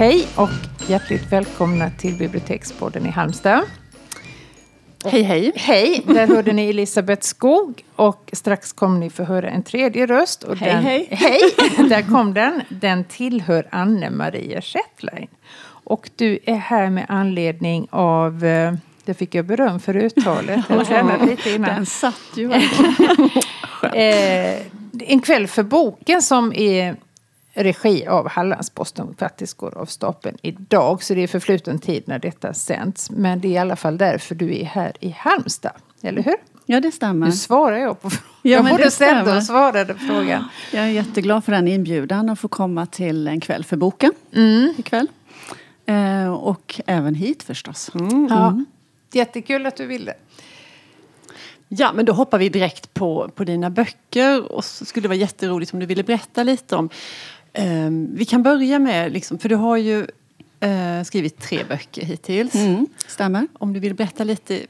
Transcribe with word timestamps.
Hej 0.00 0.26
och 0.36 0.48
hjärtligt 0.88 1.32
välkomna 1.32 1.90
till 1.90 2.14
Bibliotekspodden 2.14 3.06
i 3.06 3.08
Halmstad. 3.08 3.62
Hej, 5.04 5.22
hej. 5.22 5.52
Hej! 5.56 6.02
Där 6.06 6.26
hörde 6.26 6.52
ni 6.52 6.68
Elisabeth 6.68 7.22
Skog 7.22 7.84
och 7.96 8.30
strax 8.32 8.72
kommer 8.72 8.98
ni 8.98 9.10
få 9.10 9.22
höra 9.22 9.50
en 9.50 9.62
tredje 9.62 10.06
röst. 10.06 10.42
Och 10.42 10.56
hej, 10.56 10.72
den, 10.72 10.82
hej. 10.82 11.08
Hej! 11.10 11.40
Där 11.88 12.02
kom 12.02 12.34
den. 12.34 12.62
Den 12.68 13.04
tillhör 13.04 13.68
Anne-Maria 13.70 14.60
Schettlein. 14.60 15.28
Och 15.84 16.10
du 16.16 16.38
är 16.44 16.56
här 16.56 16.90
med 16.90 17.06
anledning 17.08 17.88
av 17.90 18.44
eh, 18.44 18.74
det 19.04 19.14
fick 19.14 19.34
jag 19.34 19.46
beröm 19.46 19.80
för 19.80 19.96
uttalet. 19.96 20.64
Jag 20.68 20.86
tränade 20.86 21.26
lite 21.26 21.50
innan. 21.50 21.74
Den 21.74 21.86
satt 21.86 22.30
ju 22.34 22.46
verkligen. 22.48 23.30
Eh, 23.94 24.66
en 25.08 25.20
kväll 25.20 25.46
för 25.46 25.62
boken 25.62 26.22
som 26.22 26.52
är 26.52 26.96
regi 27.52 28.06
av 28.06 28.28
Hallandsposten 28.28 29.14
faktiskt 29.18 29.56
går 29.56 29.78
av 29.78 29.86
stapeln 29.86 30.36
idag. 30.42 31.02
Så 31.02 31.14
det 31.14 31.20
är 31.22 31.26
förfluten 31.26 31.78
tid 31.78 32.02
när 32.06 32.18
detta 32.18 32.54
sänds. 32.54 33.10
Men 33.10 33.40
det 33.40 33.48
är 33.48 33.52
i 33.52 33.58
alla 33.58 33.76
fall 33.76 33.98
därför 33.98 34.34
du 34.34 34.58
är 34.60 34.64
här 34.64 34.92
i 35.00 35.10
Halmstad. 35.18 35.72
Eller 36.02 36.22
hur? 36.22 36.36
Ja, 36.66 36.80
det 36.80 36.92
stämmer. 36.92 37.26
Nu 37.26 37.32
svarar 37.32 37.76
jag 37.76 38.00
på 38.02 38.10
frågan. 38.10 38.26
Ja, 38.42 38.50
jag 38.50 38.64
både 38.70 38.90
ställde 38.90 39.36
och 39.36 39.42
svarade 39.42 39.94
frågan. 39.94 40.44
Jag 40.72 40.84
är 40.84 40.88
jätteglad 40.88 41.44
för 41.44 41.52
den 41.52 41.68
inbjudan 41.68 42.30
att 42.30 42.38
få 42.38 42.48
komma 42.48 42.86
till 42.86 43.28
en 43.28 43.40
kväll 43.40 43.64
för 43.64 43.76
boken 43.76 44.12
Mm. 44.34 44.74
ikväll. 44.78 45.06
Eh, 45.86 46.32
och 46.32 46.80
även 46.86 47.14
hit 47.14 47.42
förstås. 47.42 47.90
Ja. 48.28 48.64
Jättekul 49.12 49.66
att 49.66 49.76
du 49.76 49.86
ville. 49.86 50.14
Ja, 51.68 51.92
men 51.94 52.04
då 52.04 52.12
hoppar 52.12 52.38
vi 52.38 52.48
direkt 52.48 52.94
på, 52.94 53.30
på 53.34 53.44
dina 53.44 53.70
böcker 53.70 54.52
och 54.52 54.64
så 54.64 54.84
skulle 54.84 55.02
det 55.04 55.08
vara 55.08 55.18
jätteroligt 55.18 55.72
om 55.72 55.80
du 55.80 55.86
ville 55.86 56.02
berätta 56.02 56.42
lite 56.42 56.76
om 56.76 56.88
ehm, 57.52 58.08
Vi 58.14 58.24
kan 58.24 58.42
börja 58.42 58.78
med, 58.78 59.12
liksom, 59.12 59.38
för 59.38 59.48
du 59.48 59.54
har 59.56 59.76
ju 59.76 60.06
eh, 60.60 61.02
skrivit 61.04 61.38
tre 61.40 61.58
böcker 61.68 62.04
hittills. 62.04 62.54
Mm, 62.54 62.86
stämmer. 63.06 63.46
Om 63.58 63.72
du 63.72 63.80
vill 63.80 63.94
berätta 63.94 64.24
lite, 64.24 64.60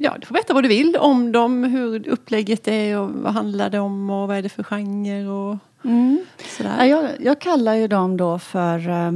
ja 0.00 0.16
du 0.20 0.26
får 0.26 0.32
berätta 0.32 0.54
vad 0.54 0.64
du 0.64 0.68
vill 0.68 0.96
om 0.96 1.32
dem, 1.32 1.64
hur 1.64 2.08
upplägget 2.08 2.68
är 2.68 2.98
och 2.98 3.10
vad 3.10 3.32
handlar 3.32 3.70
det 3.70 3.78
om 3.78 4.10
och 4.10 4.28
vad 4.28 4.36
är 4.36 4.42
det 4.42 4.48
för 4.48 4.62
genre 4.62 5.26
och 5.26 5.56
Mm. 5.84 6.18
sådär. 6.56 6.74
Ja, 6.78 6.86
jag, 6.86 7.10
jag 7.20 7.40
kallar 7.40 7.74
ju 7.74 7.88
dem 7.88 8.16
då 8.16 8.38
för 8.38 8.88
eh, 8.88 9.12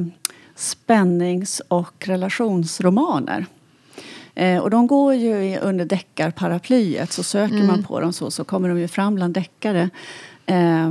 spännings 0.55 1.63
och 1.69 2.09
relationsromaner. 2.09 3.47
Eh, 4.35 4.59
och 4.59 4.71
de 4.71 4.87
går 4.87 5.15
ju 5.15 5.59
under 5.59 5.85
deckarparaplyet. 5.85 7.13
Så 7.13 7.23
söker 7.23 7.63
man 7.67 7.83
på 7.85 8.01
dem 8.01 8.13
så, 8.13 8.31
så 8.31 8.45
kommer 8.45 8.69
de 8.69 8.79
ju 8.79 8.89
fram 8.89 9.15
bland 9.15 9.35
deckare. 9.35 9.91
Eh, 10.47 10.91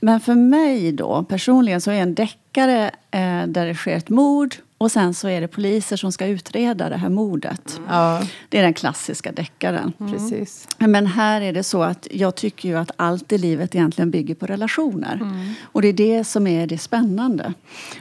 men 0.00 0.20
för 0.20 0.34
mig 0.34 0.92
då, 0.92 1.22
personligen, 1.28 1.80
så 1.80 1.90
är 1.90 1.94
en 2.02 2.14
deckare 2.14 2.90
eh, 3.10 3.46
där 3.46 3.66
det 3.66 3.74
sker 3.74 3.96
ett 3.96 4.08
mord 4.08 4.54
och 4.78 4.92
sen 4.92 5.14
så 5.14 5.28
är 5.28 5.40
det 5.40 5.48
poliser 5.48 5.96
som 5.96 6.12
ska 6.12 6.26
utreda 6.26 6.88
det 6.88 6.96
här 6.96 7.08
mordet. 7.08 7.80
Ja, 7.88 8.22
Det 8.48 8.58
är 8.58 8.62
den 8.62 8.74
klassiska 8.74 9.32
deckaren. 9.32 9.92
precis. 9.98 10.68
Men 10.78 11.06
här 11.06 11.40
är 11.40 11.52
det 11.52 11.62
så 11.62 11.82
att 11.82 12.08
jag 12.10 12.34
tycker 12.34 12.68
ju 12.68 12.78
att 12.78 12.90
allt 12.96 13.32
i 13.32 13.38
livet 13.38 13.74
egentligen 13.74 14.10
bygger 14.10 14.34
på 14.34 14.46
relationer. 14.46 15.20
Och 15.62 15.82
det 15.82 15.88
är 15.88 15.92
det 15.92 16.24
som 16.24 16.46
är 16.46 16.66
det 16.66 16.78
spännande. 16.78 17.52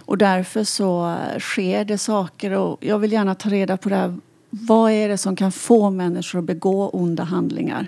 Och 0.05 0.17
därför 0.17 0.63
så 0.63 1.15
sker 1.39 1.85
det 1.85 1.97
saker 1.97 2.51
och 2.51 2.77
jag 2.81 2.99
vill 2.99 3.11
gärna 3.11 3.35
ta 3.35 3.49
reda 3.49 3.77
på 3.77 3.89
det 3.89 3.95
här. 3.95 4.17
Vad 4.49 4.91
är 4.91 5.09
det 5.09 5.17
som 5.17 5.35
kan 5.35 5.51
få 5.51 5.89
människor 5.89 6.39
att 6.39 6.45
begå 6.45 6.89
onda 6.89 7.23
handlingar? 7.23 7.87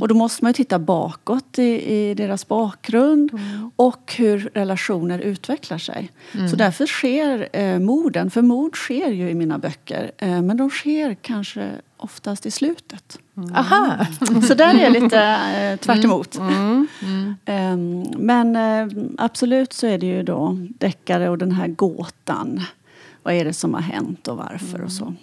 Och 0.00 0.08
då 0.08 0.14
måste 0.14 0.44
man 0.44 0.48
ju 0.50 0.52
titta 0.52 0.78
bakåt 0.78 1.58
i, 1.58 1.94
i 1.94 2.14
deras 2.14 2.48
bakgrund 2.48 3.30
och 3.76 4.14
hur 4.16 4.50
relationer 4.54 5.18
utvecklar 5.18 5.78
sig. 5.78 6.10
Så 6.50 6.56
därför 6.56 6.86
sker 6.86 7.48
eh, 7.52 7.78
morden, 7.78 8.30
för 8.30 8.42
mord 8.42 8.76
sker 8.76 9.10
ju 9.10 9.30
i 9.30 9.34
mina 9.34 9.58
böcker, 9.58 10.10
eh, 10.18 10.42
men 10.42 10.56
de 10.56 10.70
sker 10.70 11.14
kanske 11.22 11.70
oftast 11.96 12.46
i 12.46 12.50
slutet. 12.50 13.18
Aha! 13.54 14.06
Så 14.48 14.54
där 14.54 14.74
är 14.74 14.82
jag 14.82 14.92
lite 14.92 15.20
eh, 15.20 15.76
tvärt 15.78 16.04
emot. 16.04 16.38
Ehm, 17.44 18.02
men 18.16 18.56
eh, 18.56 18.88
absolut 19.18 19.72
så 19.72 19.86
är 19.86 19.98
det 19.98 20.06
ju 20.06 20.22
då 20.22 20.56
deckare 20.78 21.28
och 21.28 21.38
den 21.38 21.52
här 21.52 21.68
gåtan. 21.68 22.60
Vad 23.22 23.34
är 23.34 23.44
det 23.44 23.52
som 23.52 23.74
har 23.74 23.80
hänt 23.80 24.28
och 24.28 24.36
varför 24.36 24.82
och 24.82 24.92
så. 24.92 25.14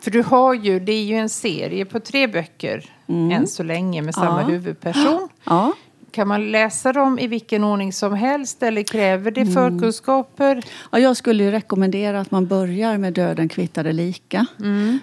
För 0.00 0.10
du 0.10 0.22
har 0.22 0.54
ju, 0.54 0.80
det 0.80 0.92
är 0.92 1.04
ju 1.04 1.14
en 1.16 1.28
serie 1.28 1.84
på 1.84 2.00
tre 2.00 2.26
böcker 2.26 2.84
än 3.32 3.46
så 3.46 3.62
länge 3.62 4.02
med 4.02 4.14
samma 4.14 4.40
Ja. 4.40 4.46
huvudperson. 4.48 5.28
Ja, 5.44 5.72
Kan 6.10 6.28
man 6.28 6.50
läsa 6.52 6.92
dem 6.92 7.18
i 7.18 7.26
vilken 7.26 7.64
ordning 7.64 7.92
som 7.92 8.14
helst 8.14 8.62
eller 8.62 8.82
kräver 8.82 9.30
det 9.30 9.46
förkunskaper? 9.46 10.64
Ja, 10.92 10.98
jag 10.98 11.16
skulle 11.16 11.44
ju 11.44 11.50
rekommendera 11.50 12.20
att 12.20 12.30
man 12.30 12.46
börjar 12.46 12.98
med 12.98 13.12
Döden 13.12 13.48
kvittade 13.48 13.92
lika. 13.92 14.46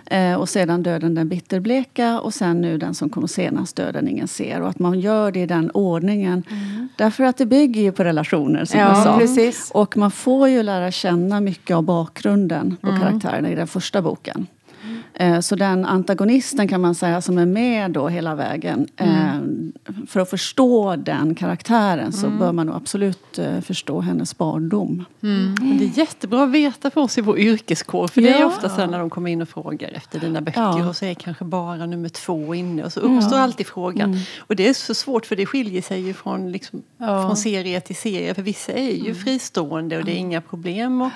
Eh, 0.05 0.33
och 0.35 0.49
sedan 0.49 0.83
Döden 0.83 1.15
den 1.15 1.29
bitterbleka 1.29 2.19
och 2.19 2.33
sen 2.33 2.61
nu 2.61 2.77
den 2.77 2.93
som 2.93 3.09
kommer 3.09 3.27
senast, 3.27 3.75
Döden 3.75 4.07
ingen 4.07 4.27
ser. 4.27 4.61
Och 4.61 4.69
att 4.69 4.79
man 4.79 4.99
gör 4.99 5.31
det 5.31 5.39
i 5.39 5.45
den 5.45 5.71
ordningen. 5.71 6.43
Därför 6.97 7.23
att 7.23 7.37
det 7.37 7.45
bygger 7.45 7.81
ju 7.81 7.91
på 7.91 8.03
relationer 8.03 8.65
som 8.65 8.79
Ja, 8.79 8.87
jag 8.87 9.03
sa. 9.03 9.17
precis. 9.17 9.71
Och 9.73 9.97
man 9.97 10.11
får 10.11 10.49
ju 10.49 10.63
lära 10.63 10.91
känna 10.91 11.41
mycket 11.41 11.75
av 11.75 11.83
bakgrunden 11.83 12.77
på 12.81 12.87
karaktärerna 12.87 13.49
i 13.51 13.55
den 13.55 13.67
första 13.67 14.01
boken. 14.01 14.47
Eh, 15.15 15.39
Så 15.39 15.55
den 15.55 15.85
antagonisten 15.85 16.67
kan 16.67 16.81
man 16.81 16.95
säga 16.95 17.21
som 17.21 17.37
är 17.37 17.45
med 17.45 17.91
då 17.91 18.07
hela 18.07 18.35
vägen. 18.35 18.87
eh, 18.97 19.07
För 20.07 20.19
att 20.19 20.29
förstå 20.29 20.95
den 20.95 21.35
karaktären 21.35 22.11
så 22.13 22.29
bör 22.29 22.51
man 22.51 22.65
nog 22.67 22.75
absolut 22.75 23.39
eh, 23.39 23.59
förstå 23.61 24.01
hennes 24.01 24.37
barndom. 24.37 25.05
Men 25.19 25.77
det 25.79 25.85
är 25.85 25.97
jättebra 25.97 26.43
att 26.43 26.51
veta 26.51 26.89
för 26.89 27.01
oss 27.01 27.17
i 27.17 27.21
vår 27.21 27.39
yrkeskår. 27.39 28.07
För 28.07 28.21
det 28.21 28.29
är 28.29 28.39
Ja. 28.39 28.45
ofta 28.45 28.69
så 28.69 28.85
när 28.85 28.99
de 28.99 29.09
kommer 29.09 29.31
in 29.31 29.41
och 29.41 29.49
frågar 29.49 29.89
efter 29.91 30.19
dina 30.19 30.41
böcker 30.41 30.61
Ja. 30.61 30.87
och 30.89 30.95
så 30.95 31.05
är 31.05 31.13
kanske 31.13 31.45
bara 31.45 31.85
nummer 31.85 32.09
två 32.09 32.55
inne. 32.55 32.83
Och 32.83 32.93
så 32.93 32.99
uppstår 32.99 33.37
alltid 33.37 33.67
frågan. 33.67 34.17
Och 34.37 34.55
det 34.55 34.67
är 34.69 34.73
så 34.73 34.93
svårt 34.93 35.25
för 35.25 35.35
det 35.35 35.45
skiljer 35.45 35.81
sig 35.81 36.01
ju 36.01 36.13
från, 36.13 36.51
liksom, 36.51 36.81
Ja. 36.97 37.21
från 37.27 37.37
serie 37.37 37.81
till 37.81 37.95
serie. 37.95 38.33
För 38.33 38.41
vissa 38.41 38.71
är 38.71 39.05
ju 39.05 39.15
fristående 39.15 39.97
och 39.97 40.05
det 40.05 40.11
är 40.11 40.15
inga 40.17 40.41
problem 40.41 41.01
att, 41.01 41.11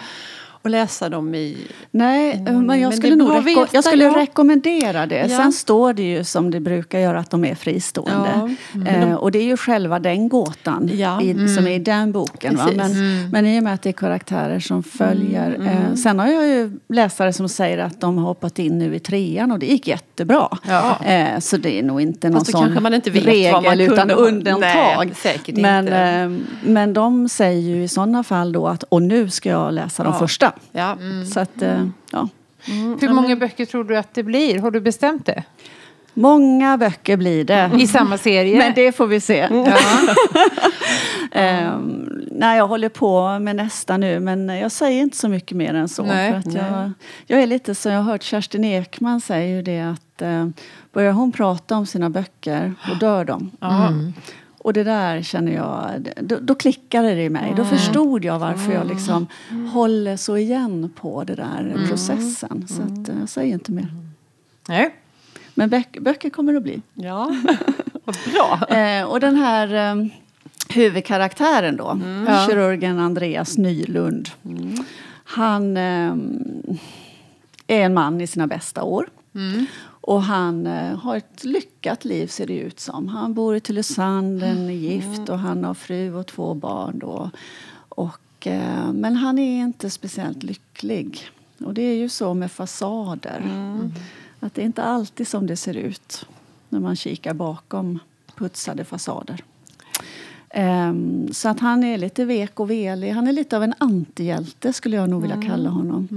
att 0.67 0.71
läsa 0.71 1.09
dem 1.09 1.35
i... 1.35 1.57
Nej, 1.91 2.33
Mm, 2.33 2.43
men 2.53 2.65
men 2.65 2.79
jag 2.81 2.93
skulle, 2.93 3.13
är 3.13 3.17
nog 3.17 3.67
jag 3.73 3.83
skulle 3.83 4.03
ja. 4.03 4.17
rekommendera 4.17 5.05
det. 5.05 5.27
Ja. 5.29 5.37
Sen 5.37 5.51
står 5.53 5.93
det 5.93 6.03
ju 6.03 6.23
som 6.23 6.51
det 6.51 6.59
brukar 6.59 6.99
göra 6.99 7.19
att 7.19 7.29
de 7.31 7.45
är 7.45 7.55
fristående. 7.55 8.55
Eh, 8.87 9.13
och 9.13 9.31
det 9.31 9.39
är 9.39 9.43
ju 9.43 9.57
själva 9.57 9.99
den 9.99 10.29
gåtan 10.29 10.89
Ja. 10.93 11.21
i, 11.21 11.47
som 11.47 11.67
är 11.67 11.71
i 11.71 11.79
den 11.79 12.11
boken. 12.11 12.55
Va? 12.55 12.63
Precis. 12.63 12.77
Men, 12.97 13.29
men 13.29 13.45
i 13.45 13.59
och 13.59 13.63
med 13.63 13.73
att 13.73 13.81
det 13.81 13.89
är 13.89 13.93
karaktärer 13.93 14.59
som 14.59 14.83
följer. 14.83 15.57
Eh, 15.89 15.95
sen 15.95 16.19
har 16.19 16.27
jag 16.27 16.47
ju 16.47 16.71
läsare 16.89 17.33
som 17.33 17.49
säger 17.49 17.77
att 17.77 18.01
de 18.01 18.17
har 18.17 18.25
hoppat 18.25 18.59
in 18.59 18.77
nu 18.77 18.95
i 18.95 18.99
trean 18.99 19.51
och 19.51 19.59
det 19.59 19.65
gick 19.65 19.87
jättebra. 19.87 20.47
Ja. 20.67 20.97
Eh, 21.05 21.39
så 21.39 21.57
det 21.57 21.79
är 21.79 21.83
nog 21.83 22.01
inte 22.01 22.29
någon 22.29 22.45
sån 22.45 22.61
kanske 22.61 22.79
man 22.79 22.93
inte 22.93 23.09
vet 23.09 23.25
regel 23.25 23.53
vad 23.53 23.63
man 23.63 23.79
utan 23.79 23.97
kunde 23.97 24.13
ha- 24.13 24.21
undantag. 24.21 25.05
Nej, 25.05 25.15
säkert 25.15 25.55
men, 25.57 25.87
eh, 25.87 26.39
men 26.63 26.93
de 26.93 27.29
säger 27.29 27.61
ju 27.61 27.83
i 27.83 27.87
sådana 27.87 28.23
fall 28.23 28.51
då 28.51 28.67
att 28.67 28.83
och 28.83 29.01
nu 29.01 29.29
ska 29.29 29.49
jag 29.49 29.73
läsa 29.73 30.03
de 30.03 30.13
Ja. 30.13 30.19
första. 30.19 30.51
Ja. 30.71 30.97
Så 31.33 31.39
att, 31.39 31.61
eh, 31.61 31.87
ja. 32.11 32.29
Hur 33.01 33.09
många 33.13 33.35
böcker 33.35 33.65
tror 33.65 33.83
du 33.83 33.97
att 33.97 34.13
det 34.13 34.23
blir? 34.23 34.59
Har 34.59 34.71
du 34.71 34.79
bestämt 34.79 35.25
det? 35.25 35.43
Många 36.13 36.77
böcker 36.77 37.17
blir 37.17 37.43
det. 37.43 37.71
I 37.79 37.87
samma 37.87 38.17
serie? 38.17 38.57
Men 38.57 38.73
det 38.73 38.91
får 38.91 39.07
vi 39.07 39.19
se. 39.19 39.47
Ja. 39.51 39.77
Ehm, 41.31 42.09
nej, 42.31 42.57
jag 42.57 42.67
håller 42.67 42.89
på 42.89 43.39
med 43.39 43.55
nästa 43.55 43.97
nu 43.97 44.19
men 44.19 44.49
jag 44.49 44.71
säger 44.71 45.01
inte 45.01 45.17
så 45.17 45.29
mycket 45.29 45.57
mer 45.57 45.73
än 45.73 45.89
så. 45.89 46.03
Nej, 46.03 46.31
för 46.31 46.37
att 46.37 46.53
jag, 46.53 46.91
jag 47.25 47.41
är 47.41 47.47
lite 47.47 47.75
så, 47.75 47.89
jag 47.89 47.97
har 47.97 48.11
hört 48.11 48.23
Kerstin 48.23 48.63
Ekman 48.63 49.21
säga 49.21 49.47
ju 49.47 49.61
det 49.61 49.81
att 49.81 50.21
eh, 50.21 50.47
börjar 50.93 51.11
hon 51.11 51.31
prata 51.31 51.77
om 51.77 51.85
sina 51.85 52.09
böcker 52.09 52.73
då 52.87 52.93
dör 52.93 53.25
de. 53.25 53.51
Mm. 53.61 54.13
Och 54.67 54.73
det 54.73 54.83
där 54.83 55.21
känner 55.21 55.51
jag, 55.51 56.09
då, 56.21 56.37
då 56.41 56.55
klickade 56.55 57.15
det 57.15 57.23
i 57.23 57.29
mig. 57.29 57.53
Då 57.57 57.65
förstod 57.65 58.25
jag 58.25 58.39
varför 58.39 58.71
jag 58.73 58.87
liksom 58.87 59.27
håller 59.73 60.17
så 60.17 60.37
igen 60.37 60.91
på 60.95 61.23
det 61.23 61.35
där 61.35 61.85
processen. 61.89 62.67
Så 62.67 62.81
att, 62.81 63.09
eh, 63.09 63.19
jag 63.19 63.29
säger 63.29 63.53
inte 63.53 63.71
mer. 63.71 63.87
Nej. 64.67 64.95
Men 65.53 65.69
böck, 65.69 65.97
böcker 66.01 66.29
kommer 66.29 66.51
det 66.53 66.57
att 66.57 66.63
bli. 66.63 66.81
ja, 66.93 67.35
vad 68.05 68.15
bra. 68.33 68.77
Eh, 68.77 69.03
och 69.03 69.19
den 69.19 69.35
här 69.35 69.73
eh, 69.97 70.05
huvudkaraktären 70.69 71.77
då, 71.77 71.99
Ja. 72.27 72.45
kirurgen 72.49 72.99
Andreas 72.99 73.57
Nylund. 73.57 74.29
Han 75.23 75.77
eh, 75.77 76.13
är 77.67 77.81
en 77.81 77.93
man 77.93 78.21
i 78.21 78.27
sina 78.27 78.47
bästa 78.47 78.83
år. 78.83 79.07
Och 80.07 80.23
han 80.23 80.67
eh, 80.67 80.97
har 80.99 81.17
ett 81.17 81.43
lyckat 81.43 82.05
liv 82.05 82.27
ser 82.27 82.47
det 82.47 82.59
ut 82.59 82.79
som. 82.79 83.07
Han 83.07 83.33
bor 83.33 83.55
i 83.55 83.59
Tylösand, 83.59 84.43
är 84.43 84.69
gift 84.69 85.29
och 85.29 85.39
han 85.39 85.63
har 85.63 85.73
fru 85.73 86.13
och 86.13 86.27
två 86.27 86.53
barn. 86.53 86.99
Då. 86.99 87.29
Och, 87.89 88.47
eh, 88.47 88.91
men 88.93 89.15
han 89.15 89.39
är 89.39 89.63
inte 89.63 89.89
speciellt 89.89 90.43
lycklig. 90.43 91.29
Och 91.59 91.73
det 91.73 91.81
är 91.81 91.95
ju 91.95 92.09
så 92.09 92.33
med 92.33 92.51
fasader. 92.51 93.41
Att 94.39 94.53
det 94.53 94.61
är 94.61 94.65
inte 94.65 94.83
alltid 94.83 95.27
som 95.27 95.47
det 95.47 95.55
ser 95.55 95.77
ut 95.77 96.25
när 96.69 96.79
man 96.79 96.95
kikar 96.95 97.33
bakom 97.33 97.99
putsade 98.35 98.83
fasader. 98.83 99.43
Ehm, 100.49 101.33
så 101.33 101.49
att 101.49 101.59
han 101.59 101.83
är 101.83 101.97
lite 101.97 102.25
vek 102.25 102.59
och 102.59 102.71
velig. 102.71 103.11
Han 103.11 103.27
är 103.27 103.31
lite 103.31 103.57
av 103.57 103.63
en 103.63 103.73
antihjälte 103.77 104.73
skulle 104.73 104.95
jag 104.95 105.09
nog 105.09 105.21
vilja 105.21 105.41
kalla 105.41 105.69
honom. 105.69 106.07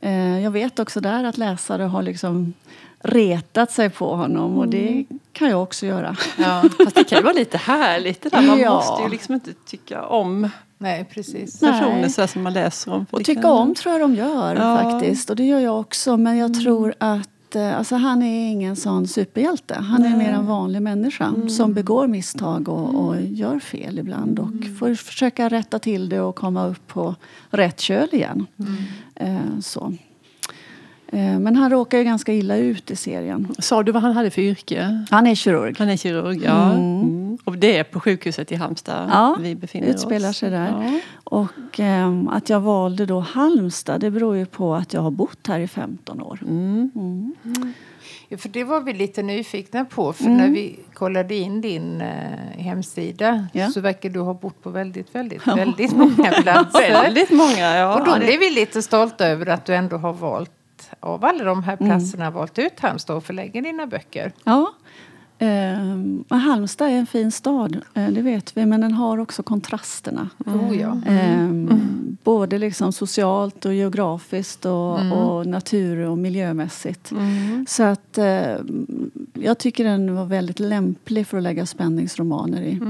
Eh, 0.00 0.40
jag 0.40 0.50
vet 0.50 0.78
också 0.78 1.00
där 1.00 1.24
att 1.24 1.38
läsare 1.38 1.82
har 1.82 2.02
liksom 2.02 2.52
retat 3.02 3.70
sig 3.70 3.90
på 3.90 4.16
honom 4.16 4.58
och 4.58 4.68
det 4.68 5.04
kan 5.32 5.48
jag 5.50 5.62
också 5.62 5.86
göra. 5.86 6.16
Ja, 6.38 6.62
fast 6.84 6.94
det 6.96 7.04
kan 7.04 7.18
ju 7.18 7.22
vara 7.24 7.34
lite 7.34 7.58
härligt 7.58 8.22
det 8.22 8.28
där. 8.28 8.42
Man 8.42 8.58
Ja. 8.58 8.74
måste 8.74 9.02
ju 9.02 9.08
liksom 9.08 9.34
inte 9.34 9.52
tycka 9.66 10.06
om 10.06 10.48
Nej, 10.78 11.04
precis. 11.04 11.62
Nej. 11.62 11.72
personer 11.72 12.08
så 12.08 12.20
här 12.20 12.28
som 12.28 12.42
man 12.42 12.52
läser 12.52 12.92
om. 12.92 13.06
Och 13.10 13.24
tycka 13.24 13.50
om 13.50 13.74
tror 13.74 13.92
jag 13.92 14.00
de 14.00 14.14
gör 14.14 14.56
Ja. 14.56 14.76
faktiskt. 14.82 15.30
Och 15.30 15.36
det 15.36 15.44
gör 15.44 15.60
jag 15.60 15.80
också. 15.80 16.16
Men 16.16 16.36
jag 16.36 16.54
tror 16.62 16.94
att 16.98 17.28
eh, 17.56 17.78
alltså, 17.78 17.96
han 17.96 18.22
är 18.22 18.50
ingen 18.50 18.76
sån 18.76 19.08
superhjälte. 19.08 19.74
Han 19.74 20.04
är 20.04 20.16
mer 20.16 20.30
en 20.32 20.46
vanlig 20.46 20.82
människa 20.82 21.34
som 21.48 21.74
begår 21.74 22.06
misstag 22.06 22.68
och, 22.68 22.94
och 23.04 23.16
gör 23.22 23.58
fel 23.58 23.98
ibland. 23.98 24.38
Och 24.38 24.48
får 24.78 24.94
försöka 24.94 25.48
rätta 25.48 25.78
till 25.78 26.08
det 26.08 26.20
och 26.20 26.36
komma 26.36 26.66
upp 26.66 26.86
på 26.86 27.14
rätt 27.50 27.80
köl 27.80 28.08
igen. 28.12 28.46
Eh, 29.14 29.36
så. 29.62 29.92
Eh, 31.14 31.38
men 31.38 31.56
han 31.56 31.70
råkar 31.70 31.98
ju 31.98 32.04
ganska 32.04 32.32
illa 32.32 32.56
ut 32.56 32.90
i 32.90 32.96
serien. 32.96 33.48
Sa 33.58 33.82
du 33.82 33.92
vad 33.92 34.02
han 34.02 34.12
hade 34.12 34.30
för 34.30 34.42
yrke? 34.42 35.04
Han 35.10 35.26
är 35.26 35.34
kirurg. 35.34 35.76
Han 35.78 35.88
är 35.88 35.96
kirurg, 35.96 36.42
ja. 36.44 36.72
Mm. 36.72 37.38
Och 37.44 37.58
det 37.58 37.78
är 37.78 37.84
på 37.84 38.00
sjukhuset 38.00 38.52
i 38.52 38.54
Halmstad 38.54 39.08
Ja, 39.12 39.36
vi 39.40 39.54
befinner 39.54 39.86
utspelar 39.88 40.28
oss. 40.30 40.36
sig 40.36 40.50
där. 40.50 40.68
Ja. 40.70 41.00
Och 41.24 41.80
ehm, 41.80 42.28
att 42.28 42.48
jag 42.50 42.60
valde 42.60 43.06
då 43.06 43.20
Halmstad 43.20 44.00
det 44.00 44.10
beror 44.10 44.36
ju 44.36 44.46
på 44.46 44.74
att 44.74 44.92
jag 44.94 45.00
har 45.00 45.10
bott 45.10 45.46
här 45.46 45.60
i 45.60 45.68
15 45.68 46.22
år. 46.22 46.38
Mm. 46.42 47.34
Ja, 48.28 48.38
för 48.38 48.48
det 48.48 48.64
var 48.64 48.80
vi 48.80 48.92
lite 48.92 49.22
nyfikna 49.22 49.84
på. 49.84 50.12
För 50.12 50.24
Mm. 50.24 50.36
när 50.36 50.48
vi 50.48 50.78
kollade 50.94 51.34
in 51.34 51.60
din 51.60 52.00
eh, 52.00 52.62
hemsida 52.62 53.46
Ja. 53.52 53.70
så 53.70 53.80
verkar 53.80 54.08
du 54.10 54.20
ha 54.20 54.34
bott 54.34 54.62
på 54.62 54.70
väldigt, 54.70 55.14
väldigt, 55.14 55.46
väldigt 55.46 55.96
många 55.96 56.32
platser. 56.42 56.92
Väldigt 57.02 57.30
många, 57.30 57.76
ja. 57.76 57.98
Och 58.00 58.06
då 58.06 58.18
blev 58.18 58.40
vi 58.40 58.50
lite 58.50 58.82
stolta 58.82 59.26
över 59.26 59.46
att 59.46 59.64
du 59.64 59.74
ändå 59.74 59.96
har 59.96 60.12
valt 60.12 60.50
av 61.00 61.24
alla 61.24 61.44
de 61.44 61.62
här 61.62 61.76
platserna 61.76 62.30
valt 62.30 62.58
ut 62.58 62.80
Halmstad 62.80 63.16
och 63.16 63.24
förlägga 63.24 63.60
dina 63.60 63.86
böcker. 63.86 64.32
Ja. 64.44 64.72
Och 66.28 66.36
Halmstad 66.38 66.88
är 66.88 66.92
en 66.92 67.06
fin 67.06 67.32
stad, 67.32 67.76
eh, 67.94 68.08
det 68.08 68.22
vet 68.22 68.56
vi, 68.56 68.66
men 68.66 68.80
den 68.80 68.92
har 68.92 69.18
också 69.18 69.42
kontrasterna. 69.42 70.28
Oh, 70.46 70.80
ja. 70.80 71.00
Ehm, 71.06 71.88
Både 72.24 72.58
liksom 72.58 72.92
socialt 72.92 73.64
och 73.64 73.74
geografiskt 73.74 74.66
och, 74.66 75.12
och 75.12 75.46
natur 75.46 75.98
och 76.08 76.18
miljömässigt. 76.18 77.12
Så 77.68 77.82
att 77.82 78.18
eh, 78.18 78.56
jag 79.34 79.58
tycker 79.58 79.84
den 79.84 80.14
var 80.14 80.24
väldigt 80.24 80.60
lämplig 80.60 81.26
för 81.26 81.36
att 81.36 81.42
lägga 81.42 81.66
spänningsromaner 81.66 82.62
i. 82.62 82.80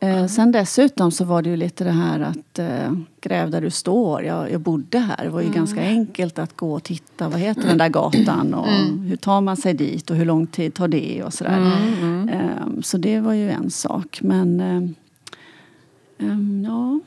Eh, 0.00 0.26
sen 0.26 0.52
dessutom 0.52 1.10
så 1.10 1.24
var 1.24 1.42
det 1.42 1.50
ju 1.50 1.56
lite 1.56 1.84
det 1.84 1.90
här 1.90 2.20
att 2.20 2.58
eh, 2.58 2.92
gräv 3.20 3.50
där 3.50 3.60
du 3.60 3.70
står. 3.70 4.22
Jag, 4.22 4.52
jag 4.52 4.60
bodde 4.60 4.98
här. 4.98 5.24
Det 5.24 5.30
var 5.30 5.40
ju 5.40 5.50
ganska 5.50 5.80
enkelt 5.80 6.38
att 6.38 6.56
gå 6.56 6.72
och 6.72 6.82
titta. 6.82 7.28
Vad 7.28 7.40
heter 7.40 7.62
den 7.68 7.78
där 7.78 7.88
gatan? 7.88 8.54
Och 8.54 8.68
Hur 9.08 9.16
tar 9.16 9.40
man 9.40 9.56
sig 9.56 9.74
dit? 9.74 10.10
Och 10.10 10.16
hur 10.16 10.24
lång 10.24 10.46
tid 10.46 10.74
tar 10.74 10.88
det? 10.88 11.22
Och 11.22 11.34
sådär. 11.34 11.67
Eh, 12.32 12.80
så 12.82 12.96
det 12.98 13.20
var 13.20 13.32
ju 13.32 13.50
en 13.50 13.70
sak. 13.70 14.18
Men 14.22 14.60
eh, 14.60 16.26
ehm, 16.28 16.64
ja... 16.68 17.00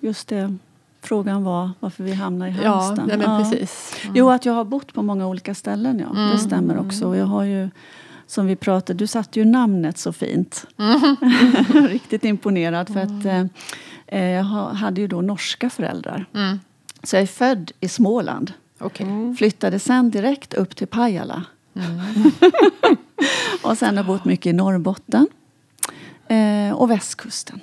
Just 0.00 0.28
det. 0.28 0.56
Frågan 1.02 1.44
var 1.44 1.70
varför 1.80 2.04
vi 2.04 2.12
hamnade 2.12 2.50
i 2.50 2.54
Ja, 2.62 2.70
Halmstad. 2.74 3.06
men 3.08 3.20
Ja. 3.20 3.38
precis. 3.38 3.96
Jo, 4.14 4.30
att 4.30 4.44
jag 4.46 4.52
har 4.52 4.64
bott 4.64 4.92
på 4.92 5.02
många 5.02 5.26
olika 5.26 5.54
ställen, 5.54 5.98
ja. 5.98 6.20
Det 6.32 6.38
stämmer 6.38 6.78
också. 6.78 7.06
Och 7.08 7.16
jag 7.16 7.26
har 7.26 7.42
ju, 7.44 7.68
som 8.26 8.46
vi 8.46 8.56
pratade, 8.56 8.98
du 8.98 9.06
satte 9.06 9.38
ju 9.38 9.44
namnet 9.44 9.98
så 9.98 10.12
fint. 10.12 10.66
Riktigt 11.88 12.24
imponerad 12.24 12.88
för 12.92 13.00
att 13.00 13.24
eh, 13.24 13.44
eh, 14.06 14.24
jag 14.30 14.44
ha- 14.44 14.72
hade 14.72 15.00
ju 15.00 15.06
då 15.08 15.20
norska 15.20 15.70
föräldrar. 15.70 16.26
Mm. 16.34 16.60
Så 17.02 17.16
jag 17.16 17.22
är 17.22 17.26
född 17.26 17.72
i 17.80 17.88
Småland. 17.88 18.52
Okej. 18.78 19.34
Flyttade 19.38 19.78
sen 19.78 20.10
direkt 20.10 20.54
upp 20.54 20.76
till 20.76 20.86
Pajala. 20.86 21.44
och 23.62 23.78
sen 23.78 23.96
har 23.96 24.04
bott 24.04 24.24
mycket 24.24 24.46
i 24.46 24.52
Norrbotten. 24.52 25.28
Eh, 26.28 26.72
och 26.74 26.90
västkusten. 26.90 27.60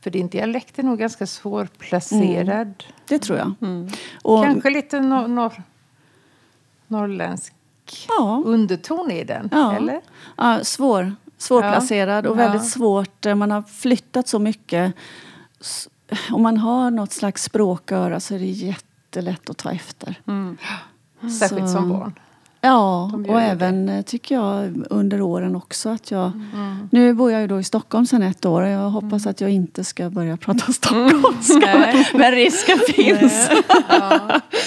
För 0.00 0.10
din 0.10 0.28
dialekt 0.28 0.78
är 0.78 0.82
nog 0.82 0.98
ganska 0.98 1.26
svårplacerad. 1.26 2.84
Det 3.08 3.18
tror 3.18 3.38
jag. 3.38 3.54
Mm. 3.60 3.88
Och, 4.22 4.44
Kanske 4.44 4.70
lite 4.70 5.00
nor- 5.00 5.28
norr- 5.28 5.62
norrländsk 6.86 7.54
ja, 8.08 8.42
underton 8.46 9.10
i 9.10 9.24
den, 9.24 9.48
Ja. 9.52 9.76
eller? 9.76 10.00
Ja, 10.36 10.64
svår, 10.64 11.14
svårplacerad 11.38 12.26
och 12.26 12.32
Ja. 12.32 12.36
väldigt 12.48 12.68
svårt. 12.70 13.26
eh, 13.26 13.34
Man 13.34 13.50
har 13.50 13.62
flyttat 13.62 14.28
så 14.28 14.38
mycket. 14.38 14.94
Om 16.30 16.42
man 16.42 16.56
har 16.58 16.90
något 16.90 17.12
slags 17.12 17.42
språköra 17.42 18.20
så 18.20 18.34
är 18.34 18.38
det 18.38 18.44
jättelätt 18.46 19.50
att 19.50 19.56
ta 19.56 19.70
efter. 19.72 20.14
Särskilt 21.38 21.66
Så- 21.68 21.72
som 21.72 21.88
barn. 21.88 22.12
Ja, 22.62 23.10
och 23.28 23.40
även 23.40 23.88
eh, 23.88 24.02
tycker 24.02 24.34
jag 24.34 24.84
under 24.90 25.20
åren 25.22 25.56
också 25.56 25.88
att 25.88 26.10
jag... 26.10 26.32
Mm. 26.54 26.88
Nu 26.92 27.14
bor 27.14 27.32
jag 27.32 27.40
ju 27.40 27.46
då 27.46 27.60
i 27.60 27.64
Stockholm 27.64 28.06
sedan 28.06 28.22
ett 28.22 28.46
år 28.46 28.62
och 28.62 28.68
jag 28.68 28.90
hoppas 28.90 29.26
att 29.26 29.40
jag 29.40 29.50
inte 29.50 29.84
ska 29.84 30.10
börja 30.10 30.36
prata 30.36 30.72
stockholmska. 30.72 31.58
Nej. 31.78 32.08
Men 32.14 32.32
risken 32.32 32.78
finns. 32.88 33.50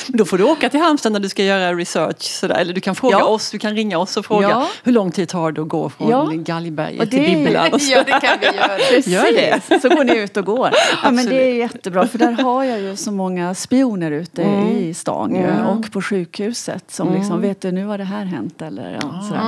Då 0.07 0.25
får 0.25 0.38
du 0.38 0.44
åka 0.44 0.69
till 0.69 0.80
Halmstad 0.80 1.12
när 1.12 1.19
du 1.19 1.30
ska 1.30 1.44
göra 1.44 1.74
research. 1.74 2.22
Sådär. 2.22 2.56
Eller 2.56 2.74
du 2.74 2.81
kan 2.81 2.95
fråga 2.95 3.18
Ja. 3.19 3.25
oss, 3.25 3.51
du 3.51 3.60
kan 3.60 3.75
ringa 3.75 3.98
oss 3.98 4.18
och 4.18 4.25
fråga 4.25 4.50
Ja. 4.50 4.68
hur 4.84 4.92
lång 4.92 5.12
tid 5.12 5.28
tar 5.30 5.51
det 5.51 5.62
att 5.62 5.68
gå 5.68 5.90
från 5.90 6.10
Ja. 6.10 6.31
Galgberget 6.34 7.01
Och 7.01 7.10
till 7.10 7.19
Bibblan. 7.36 7.69
Ja, 7.81 8.04
det 8.06 8.12
kan 8.12 8.38
vi 8.42 8.45
göra. 8.57 8.78
Gör 9.25 9.34
det. 9.36 9.62
Precis, 9.68 9.81
så 9.81 9.90
går 9.90 10.04
ni 10.04 10.18
ut 10.18 10.38
och 10.38 10.45
går. 10.45 10.69
Ja, 11.04 11.12
men 11.12 11.25
det 11.25 11.50
är 11.50 11.54
jättebra 11.56 12.07
för 12.07 12.18
där 12.18 12.31
har 12.31 12.63
jag 12.63 12.81
ju 12.81 12.95
så 12.95 13.12
många 13.12 13.54
spioner 13.56 14.12
ute 14.12 14.44
Mm. 14.44 14.68
i 14.78 14.94
stan 14.94 15.36
ju, 15.36 15.66
och 15.66 15.92
på 15.92 16.01
sjukhuset 16.01 16.84
som 16.92 17.13
liksom 17.13 17.42
vet 17.42 17.62
du 17.62 17.72
nu 17.72 17.82
har 17.83 17.97
det 17.97 18.03
här 18.03 18.25
hänt 18.25 18.62
eller 18.62 18.91
ja, 19.01 19.21
sådär. 19.27 19.41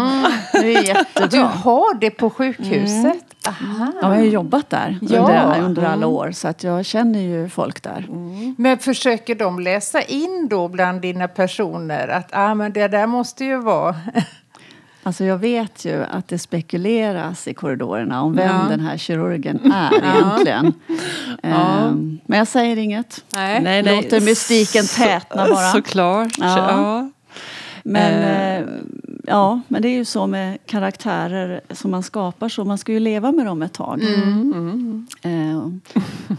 Det 0.52 0.76
är 0.76 0.82
Du 0.82 0.88
jättebra. 0.88 1.44
har 1.46 2.00
det 2.00 2.10
på 2.10 2.30
sjukhuset? 2.30 3.24
Aha. 3.48 3.58
Ja, 3.80 3.92
jag 4.02 4.08
har 4.08 4.22
ju 4.24 4.30
jobbat 4.30 4.70
där 4.70 4.98
Ja. 5.02 5.20
under, 5.20 5.60
under 5.62 5.84
alla 5.84 6.08
år 6.08 6.32
så 6.32 6.48
att 6.48 6.64
jag 6.64 6.86
känner 6.86 7.20
ju 7.20 7.50
folk 7.50 7.84
där. 7.84 8.06
Men 8.58 8.78
försöker 8.78 9.36
de 9.36 9.60
läsa 9.60 10.02
in 10.02 10.48
då 10.50 10.68
bland 10.68 11.02
dina 11.02 11.28
personer 11.28 12.08
att 12.08 12.30
ah, 12.32 12.54
men 12.56 12.74
det 12.74 12.88
där 12.88 13.08
måste 13.08 13.46
ju 13.46 13.58
vara... 13.62 13.96
Alltså 15.08 15.24
jag 15.24 15.38
vet 15.38 15.86
ju 15.86 16.04
att 16.04 16.28
det 16.28 16.40
spekuleras 16.40 17.48
i 17.48 17.54
korridorerna 17.54 18.22
om 18.22 18.36
vem 18.36 18.56
Ja. 18.56 18.66
den 18.70 18.80
här 18.80 18.98
kirurgen 18.98 19.72
är 19.74 19.94
egentligen. 20.16 20.74
Ehm, 21.44 22.20
men 22.26 22.38
jag 22.40 22.48
säger 22.48 22.78
inget. 22.78 23.24
Nej. 23.36 23.84
Låter 23.84 24.22
mystiken 24.22 24.86
tätna 24.86 25.46
bara. 25.48 25.72
Såklart. 25.72 26.28
Ja. 26.38 27.10
Men, 27.88 28.14
Eh. 28.14 28.58
eh, 28.58 28.64
ja, 29.24 29.62
men 29.68 29.82
det 29.82 29.88
är 29.88 29.94
ju 29.94 30.06
så 30.06 30.28
med 30.28 30.58
karaktärer 30.66 31.62
som 31.70 31.92
man 31.92 32.04
skapar 32.04 32.50
så. 32.50 32.66
Man 32.66 32.78
ska 32.78 32.92
ju 32.92 33.00
leva 33.00 33.32
med 33.32 33.46
dem 33.46 33.62
ett 33.62 33.74
tag. 33.74 34.02
Eh, 35.22 35.70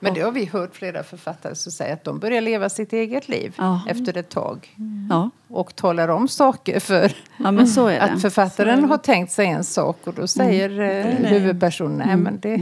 Men 0.00 0.14
det 0.14 0.20
har 0.20 0.32
vi 0.32 0.44
hört 0.44 0.76
flera 0.76 1.02
författare 1.02 1.54
som 1.54 1.72
säger 1.72 1.92
att 1.92 2.04
de 2.04 2.18
börjar 2.18 2.40
leva 2.40 2.68
sitt 2.68 2.92
eget 2.92 3.28
liv 3.28 3.54
Ja. 3.58 3.80
efter 3.88 4.16
ett 4.16 4.28
tag. 4.28 4.74
ja. 5.10 5.30
Och 5.48 5.76
talar 5.76 6.08
om 6.08 6.28
saker 6.28 6.80
för 6.80 7.12
ja, 7.44 7.50
men 7.50 7.66
så 7.66 7.86
är 7.86 7.98
att 8.00 8.14
det. 8.14 8.20
författaren 8.20 8.84
har 8.84 8.98
tänkt 8.98 9.32
sig 9.32 9.46
en 9.46 9.64
sak 9.64 9.98
och 10.06 10.14
då 10.14 10.26
säger 10.26 10.80
eh, 10.80 11.04
huvudpersonen 11.30 12.02
nej 12.08 12.16
men 12.16 12.38
det... 12.40 12.56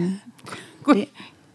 Det- 0.94 1.06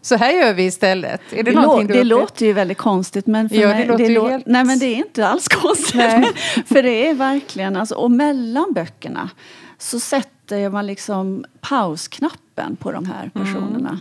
Så 0.02 0.16
här 0.16 0.32
gör 0.32 0.54
vi 0.54 0.64
istället. 0.64 1.20
Är 1.32 1.36
det, 1.42 1.42
Det, 1.42 1.56
lå- 1.56 1.84
det 1.88 2.04
låter 2.04 2.46
ju 2.46 2.52
väldigt 2.52 2.78
konstigt 2.78 3.26
men 3.26 3.48
för 3.48 3.56
Ja, 3.56 3.68
det 3.68 3.74
mig, 3.74 3.86
låter 3.86 4.04
ju 4.04 4.18
lå- 4.18 4.30
helt- 4.30 4.46
Nej 4.46 4.64
men 4.64 4.78
det 4.78 4.86
är 4.86 4.96
inte 4.96 5.26
alls 5.26 5.48
konstigt. 5.48 6.00
För 6.66 6.82
det 6.82 7.08
är 7.08 7.14
verkligen, 7.14 7.76
alltså, 7.76 7.94
och 7.94 8.10
mellan 8.10 8.72
böckerna 8.74 9.30
så 9.80 10.00
sätter 10.00 10.70
man 10.70 10.86
liksom 10.86 11.44
pausknappen 11.60 12.76
på 12.76 12.92
de 12.92 13.04
här 13.06 13.30
personerna. 13.34 13.98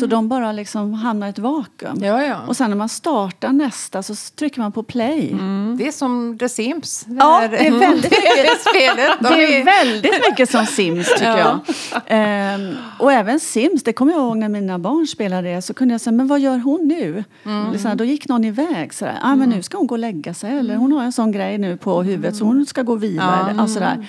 Så 0.00 0.06
de 0.06 0.28
bara 0.28 0.52
liksom 0.52 0.94
hamnar 0.94 1.26
i 1.26 1.30
ett 1.30 1.38
vakuum. 1.38 1.98
Ja, 2.02 2.22
ja. 2.22 2.36
Och 2.46 2.56
sen 2.56 2.70
när 2.70 2.76
man 2.76 2.88
startar 2.88 3.52
nästa 3.52 4.02
så 4.02 4.14
trycker 4.38 4.60
man 4.60 4.72
på 4.72 4.82
play. 4.82 5.36
Det 5.78 5.88
är 5.88 5.92
som 5.92 6.38
The 6.38 6.48
Sims. 6.48 7.04
Det 7.04 7.14
Ja, 7.14 7.48
det 7.50 7.66
är 7.66 7.70
väldigt 7.78 8.10
mycket 8.10 8.60
spelet. 8.60 9.18
De 9.20 9.28
Det 9.28 9.60
är 9.60 9.64
väldigt 9.64 10.12
mycket 10.30 10.50
som 10.50 10.66
Sims 10.66 11.08
tycker 11.08 11.38
Ja. 11.38 11.60
jag. 11.92 12.02
Ehm, 12.06 12.74
och 12.98 13.12
även 13.12 13.40
Sims, 13.40 13.82
det 13.82 13.92
kommer 13.92 14.12
jag 14.12 14.20
ihåg 14.20 14.36
när 14.36 14.48
mina 14.48 14.78
barn 14.78 15.06
spelade 15.06 15.54
det. 15.54 15.62
Så 15.62 15.74
kunde 15.74 15.94
jag 15.94 16.00
säga, 16.00 16.12
men 16.12 16.26
vad 16.26 16.40
gör 16.40 16.58
hon 16.58 16.88
nu? 16.88 17.24
Liksom, 17.72 17.96
då 17.96 18.04
gick 18.04 18.28
någon 18.28 18.44
iväg 18.44 18.94
sådär. 18.94 19.18
Ah, 19.22 19.34
men 19.34 19.48
nu 19.50 19.62
ska 19.62 19.78
hon 19.78 19.86
gå 19.86 19.94
och 19.94 19.98
lägga 19.98 20.34
sig. 20.34 20.58
Eller 20.58 20.76
hon 20.76 20.92
har 20.92 21.02
en 21.04 21.12
sån 21.12 21.32
grej 21.32 21.58
nu 21.58 21.76
på 21.76 22.02
huvudet 22.02 22.36
så 22.36 22.44
hon 22.44 22.66
ska 22.66 22.82
gå 22.82 22.92
och 22.92 23.02
vila. 23.02 23.48
Eller, 23.50 23.60
alltså 23.62 23.80
där. 23.80 24.06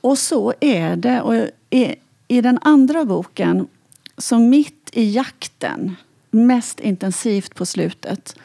Och 0.00 0.18
så 0.18 0.54
är 0.60 0.96
det. 0.96 1.20
Och 1.20 1.34
i, 1.70 1.94
I 2.28 2.40
den 2.40 2.58
andra 2.62 3.04
boken, 3.04 3.66
så 4.18 4.38
mitt 4.38 4.90
i 4.92 5.10
jakten, 5.10 5.96
mest 6.30 6.80
intensivt 6.80 7.54
på 7.54 7.66
slutet, 7.66 8.36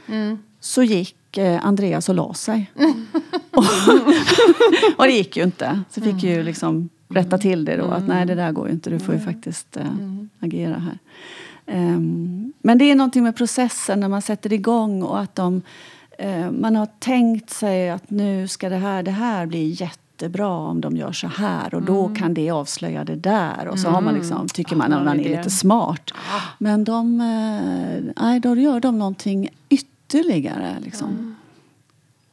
så 0.59 0.83
gick 0.83 1.37
eh, 1.37 1.65
Andreas 1.65 2.09
och 2.09 2.15
la 2.15 2.33
sig. 2.33 2.71
och, 3.51 3.63
och 4.97 5.03
det 5.03 5.11
gick 5.11 5.37
ju 5.37 5.43
inte. 5.43 5.81
Så 5.89 6.01
fick 6.01 6.23
ju 6.23 6.43
liksom 6.43 6.89
rätta 7.09 7.37
till 7.37 7.65
det 7.65 7.75
då. 7.75 7.85
Att 7.85 8.07
nej, 8.07 8.25
det 8.25 8.35
där 8.35 8.51
går 8.51 8.67
ju 8.67 8.73
inte. 8.73 8.89
Du 8.89 8.99
får 8.99 9.15
ju 9.15 9.21
faktiskt 9.21 9.77
äh, 9.77 9.85
agera 10.39 10.75
här. 10.79 10.97
Um, 11.65 12.53
men 12.61 12.77
det 12.77 12.91
är 12.91 12.95
någonting 12.95 13.23
med 13.23 13.35
processen 13.35 13.99
när 13.99 14.07
man 14.07 14.21
sätter 14.21 14.53
igång 14.53 15.03
och 15.03 15.19
att 15.19 15.35
de, 15.35 15.61
uh, 16.23 16.51
man 16.51 16.75
har 16.75 16.87
tänkt 16.99 17.49
sig 17.49 17.89
att 17.89 18.09
nu 18.09 18.47
ska 18.47 18.69
det 18.69 18.75
här, 18.75 19.03
det 19.03 19.11
här 19.11 19.45
bli 19.45 19.71
jättebra 20.13 20.47
om 20.47 20.81
de 20.81 20.97
gör 20.97 21.11
så 21.11 21.27
här 21.27 21.75
och 21.75 21.81
då 21.81 22.05
mm. 22.05 22.15
kan 22.15 22.33
det 22.33 22.51
avslöja 22.51 23.03
det 23.03 23.15
där. 23.15 23.67
Och 23.67 23.79
så 23.79 23.87
mm. 23.87 23.93
har 23.95 24.01
man 24.01 24.13
liksom, 24.13 24.47
tycker 24.47 24.75
man 24.75 24.93
att 24.93 25.05
man 25.05 25.19
är 25.19 25.37
lite 25.37 25.49
smart. 25.49 26.11
Men 26.57 26.83
de, 26.83 27.21
uh, 27.21 28.13
nej, 28.15 28.39
då 28.39 28.55
gör 28.55 28.79
de 28.79 28.99
någonting 28.99 29.49
ytterligare. 29.69 30.77
Liksom. 30.81 31.07
Mm. 31.07 31.35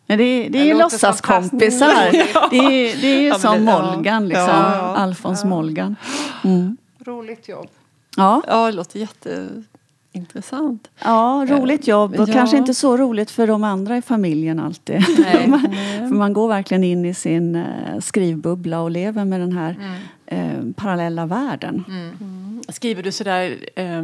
Men 0.06 0.18
det, 0.18 0.24
är, 0.24 0.50
det 0.50 0.58
är 0.58 0.64
ju 0.64 0.78
låtsaskompisar. 0.78 2.10
ja. 2.34 2.48
det, 2.50 2.56
är, 2.56 3.00
det 3.00 3.06
är 3.06 3.20
ju 3.20 3.28
ja, 3.28 3.38
som 3.38 3.54
det, 3.54 3.60
Molgan, 3.72 4.28
liksom. 4.28 4.46
Ja, 4.46 4.76
ja. 4.76 4.96
Alfons 4.96 5.44
Molgan. 5.44 5.96
Mm. 6.44 6.76
Roligt 7.04 7.48
jobb. 7.48 7.68
Ja. 8.16 8.42
ja, 8.46 8.66
det 8.66 8.72
låter 8.72 9.00
jätteintressant. 10.12 10.90
Ja, 11.04 11.46
roligt 11.48 11.86
jobb 11.86 12.14
och 12.14 12.28
ja. 12.28 12.32
kanske 12.32 12.56
inte 12.56 12.74
så 12.74 12.96
roligt 12.96 13.30
för 13.30 13.46
de 13.46 13.64
andra 13.64 13.96
i 13.96 14.02
familjen 14.02 14.60
alltid. 14.60 14.96
Nej, 15.18 15.48
för 15.98 16.14
man 16.14 16.32
går 16.32 16.48
verkligen 16.48 16.84
in 16.84 17.04
i 17.04 17.14
sin 17.14 17.56
eh, 17.56 17.98
skrivbubbla 18.00 18.80
och 18.80 18.90
lever 18.90 19.24
med 19.24 19.40
den 19.40 19.52
här 19.52 19.76
mm. 19.80 20.68
eh, 20.68 20.74
parallella 20.74 21.26
världen. 21.26 21.84
Mm. 21.88 22.10
Mm. 22.20 22.62
Skriver 22.68 23.02
du 23.02 23.12
sådär 23.12 23.58
eh, 23.76 24.02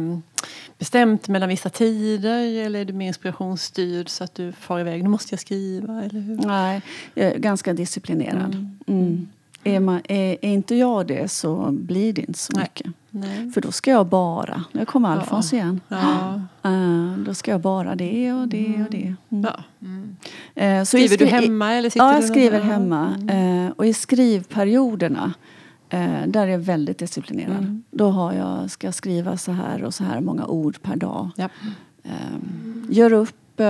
bestämt 0.77 1.27
mellan 1.27 1.49
vissa 1.49 1.69
tider 1.69 2.65
eller 2.65 2.79
är 2.79 2.85
du 2.85 2.93
mer 2.93 3.07
inspirationsstyrd 3.07 4.09
så 4.09 4.23
att 4.23 4.35
du 4.35 4.51
far 4.51 4.79
iväg, 4.79 5.03
nu 5.03 5.09
måste 5.09 5.33
jag 5.33 5.39
skriva? 5.39 6.03
Eller 6.03 6.19
hur? 6.19 6.35
Nej, 6.35 6.81
jag 7.13 7.25
är 7.25 7.37
ganska 7.37 7.73
disciplinerad. 7.73 8.75
Mm. 8.87 9.27
Är, 9.67 9.79
man, 9.79 10.01
är, 10.07 10.37
är, 10.41 10.49
inte 10.49 10.75
jag 10.75 11.07
det 11.07 11.31
så 11.31 11.71
blir 11.71 12.13
det 12.13 12.21
inte 12.21 12.39
så 12.39 12.53
Nej. 12.53 12.63
mycket. 12.63 12.91
Nej. 13.09 13.51
För 13.51 13.61
då 13.61 13.71
ska 13.71 13.91
jag 13.91 14.07
bara, 14.07 14.63
nu 14.71 14.85
kommer 14.85 15.09
Alfons 15.09 15.53
ja. 15.53 15.57
igen. 15.59 15.81
Ja. 15.87 16.41
Uh, 16.65 17.17
då 17.25 17.33
ska 17.33 17.51
jag 17.51 17.61
bara 17.61 17.95
det 17.95 18.33
och 18.33 18.47
det 18.47 18.65
mm. 18.65 18.85
och 18.85 18.91
det. 18.91 19.15
Mm. 19.29 19.47
Ja. 19.49 19.63
Mm. 19.81 20.77
Uh, 20.79 20.83
så 20.83 20.85
skriver 20.85 21.07
skri 21.07 21.25
du 21.25 21.25
hemma? 21.25 21.73
Eller 21.73 21.89
sitter 21.89 22.05
ja, 22.05 22.13
jag 22.13 22.23
skriver 22.23 22.59
hemma. 22.59 23.15
Uh, 23.33 23.71
och 23.71 23.85
i 23.85 23.93
skrivperioderna 23.93 25.33
där 26.27 26.37
är 26.37 26.47
jag 26.47 26.59
väldigt 26.59 26.97
disciplinerad. 26.97 27.57
Mm. 27.57 27.83
Då 27.91 28.09
har 28.09 28.33
jag, 28.33 28.71
ska 28.71 28.87
jag 28.87 28.93
skriva 28.93 29.37
så 29.37 29.51
här 29.51 29.83
och 29.83 29.93
så 29.93 30.03
här 30.03 30.21
många 30.21 30.45
ord 30.45 30.81
per 30.81 30.95
dag. 30.95 31.29
Gör 32.89 33.13
upp 33.13 33.61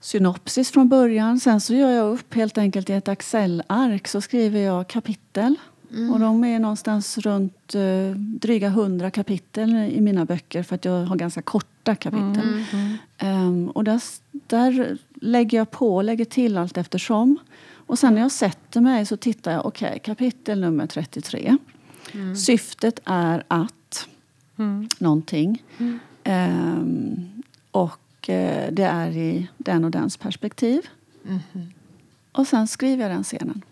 synopsis 0.00 0.70
från 0.70 0.88
början. 0.88 1.40
Sen 1.40 1.60
så 1.60 1.74
gör 1.74 1.90
jag 1.90 2.12
upp 2.12 2.34
helt 2.34 2.58
enkelt 2.58 2.90
i 2.90 2.92
ett 2.92 3.08
Excel-ark 3.08 4.08
så 4.08 4.20
skriver 4.20 4.60
jag 4.60 4.88
kapitel. 4.88 5.54
Mm. 5.92 6.12
Och 6.12 6.20
de 6.20 6.44
är 6.44 6.58
någonstans 6.58 7.18
runt 7.18 7.74
uh, 7.74 8.10
dryga 8.16 8.68
hundra 8.68 9.10
kapitel 9.10 9.76
i 9.76 10.00
mina 10.00 10.24
böcker 10.24 10.62
för 10.62 10.74
att 10.74 10.84
jag 10.84 11.04
har 11.04 11.16
ganska 11.16 11.42
korta 11.42 11.94
kapitel. 11.94 12.64
Mm. 12.72 12.96
Mm. 13.18 13.46
Um, 13.46 13.70
och 13.70 13.84
där, 13.84 14.02
där 14.30 14.98
lägger 15.14 15.58
jag 15.58 15.70
på 15.70 15.96
och 15.96 16.04
lägger 16.04 16.24
till 16.24 16.56
allt 16.56 16.76
eftersom. 16.76 17.38
Och 17.86 17.98
sen 17.98 18.14
när 18.14 18.20
jag 18.20 18.32
sätter 18.32 18.80
mig 18.80 19.06
så 19.06 19.16
tittar 19.16 19.52
jag, 19.52 19.66
okej, 19.66 19.88
okay, 19.88 19.98
kapitel 19.98 20.60
nummer 20.60 20.86
33. 20.86 21.56
Mm. 22.12 22.36
Syftet 22.36 23.00
är 23.04 23.44
att 23.48 24.08
mm. 24.58 24.88
någonting. 24.98 25.62
Um, 26.24 27.42
och 27.70 27.90
Eh, 27.90 28.00
det 28.72 28.84
är 28.84 29.10
i 29.10 29.48
den 29.58 29.84
och 29.84 29.90
dens 29.90 30.16
perspektiv. 30.16 30.86
Mm. 31.26 31.40
Och 32.32 32.46
sen 32.46 32.68
skriver 32.68 33.02
jag 33.02 33.12
den 33.12 33.24
scenen. 33.24 33.62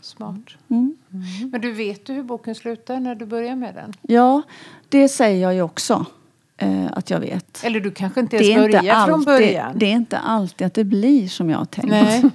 Smart. 0.00 0.36
Mm. 0.68 0.96
Mm. 1.12 1.50
Men 1.50 1.60
du 1.60 1.72
vet 1.72 2.06
du 2.06 2.12
hur 2.12 2.22
boken 2.22 2.54
slutar 2.54 3.00
när 3.00 3.14
du 3.14 3.26
börjar 3.26 3.56
med 3.56 3.74
den? 3.74 3.92
Ja, 4.02 4.42
det 4.88 5.08
säger 5.08 5.42
jag 5.42 5.54
ju 5.54 5.62
också. 5.62 6.06
Eh, 6.56 6.86
att 6.92 7.10
jag 7.10 7.20
vet. 7.20 7.64
Eller 7.64 7.80
du 7.80 7.90
kanske 7.90 8.20
inte 8.20 8.36
ens 8.36 8.56
börjar 8.56 9.06
från 9.06 9.24
början? 9.24 9.72
Det 9.78 9.86
är 9.86 9.92
inte 9.92 10.18
alltid 10.18 10.66
att 10.66 10.74
det 10.74 10.84
blir 10.84 11.28
som 11.28 11.50
jag 11.50 11.58
har 11.58 11.64
tänkt. 11.64 11.90
Nej. 11.90 12.22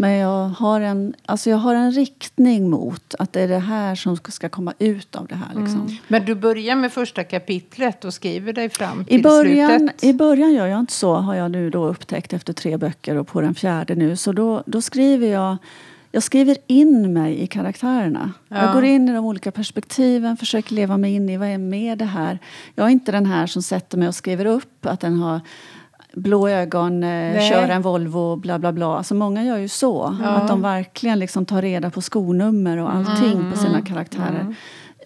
Men 0.00 0.12
jag 0.12 0.48
har, 0.48 0.80
en, 0.80 1.14
alltså 1.26 1.50
jag 1.50 1.56
har 1.56 1.74
en 1.74 1.92
riktning 1.92 2.70
mot 2.70 3.14
att 3.18 3.32
det 3.32 3.40
är 3.40 3.48
det 3.48 3.58
här 3.58 3.94
som 3.94 4.16
ska 4.16 4.48
komma 4.48 4.74
ut 4.78 5.16
av 5.16 5.26
det 5.26 5.34
här. 5.34 5.60
Liksom. 5.60 5.80
Mm. 5.80 5.96
Men 6.08 6.24
du 6.24 6.34
börjar 6.34 6.76
med 6.76 6.92
första 6.92 7.24
kapitlet 7.24 8.04
och 8.04 8.14
skriver 8.14 8.52
dig 8.52 8.68
fram 8.68 9.04
till 9.04 9.20
I 9.20 9.22
början, 9.22 9.78
slutet? 9.78 10.04
I 10.04 10.12
början 10.12 10.52
gör 10.52 10.66
jag 10.66 10.80
inte 10.80 10.92
så, 10.92 11.14
har 11.14 11.34
jag 11.34 11.50
nu 11.50 11.70
då 11.70 11.86
upptäckt 11.86 12.32
efter 12.32 12.52
tre 12.52 12.76
böcker 12.76 13.16
och 13.16 13.28
på 13.28 13.40
den 13.40 13.54
fjärde 13.54 13.94
nu. 13.94 14.16
Så 14.16 14.32
då, 14.32 14.62
då 14.66 14.82
skriver 14.82 15.26
jag 15.26 15.56
jag 16.12 16.22
skriver 16.22 16.56
in 16.66 17.12
mig 17.12 17.40
i 17.40 17.46
karaktärerna. 17.46 18.32
Ja. 18.48 18.56
Jag 18.56 18.74
går 18.74 18.84
in 18.84 19.08
i 19.08 19.12
de 19.12 19.24
olika 19.24 19.50
perspektiven, 19.50 20.36
försöker 20.36 20.74
leva 20.74 20.96
mig 20.96 21.14
in 21.14 21.28
i 21.28 21.36
vad 21.36 21.48
är 21.48 21.58
med 21.58 21.98
det 21.98 22.04
här. 22.04 22.38
Jag 22.74 22.86
är 22.86 22.90
inte 22.90 23.12
den 23.12 23.26
här 23.26 23.46
som 23.46 23.62
sätter 23.62 23.98
mig 23.98 24.08
och 24.08 24.14
skriver 24.14 24.46
upp 24.46 24.86
att 24.86 25.00
den 25.00 25.18
har 25.18 25.40
blå 26.12 26.48
ögon, 26.48 27.02
eh, 27.02 27.48
kör 27.48 27.68
en 27.68 27.82
Volvo, 27.82 28.36
bla 28.36 28.58
bla 28.58 28.72
bla. 28.72 28.96
Alltså 28.96 29.14
många 29.14 29.44
gör 29.44 29.58
ju 29.58 29.68
så. 29.68 30.16
Ja. 30.22 30.28
Att 30.28 30.48
de 30.48 30.62
verkligen 30.62 31.18
liksom 31.18 31.46
tar 31.46 31.62
reda 31.62 31.90
på 31.90 32.00
skonummer 32.00 32.76
och 32.76 32.94
allting 32.94 33.32
mm. 33.32 33.50
på 33.50 33.56
sina 33.56 33.70
mm. 33.70 33.84
karaktärer. 33.84 34.40
Mm. 34.40 34.54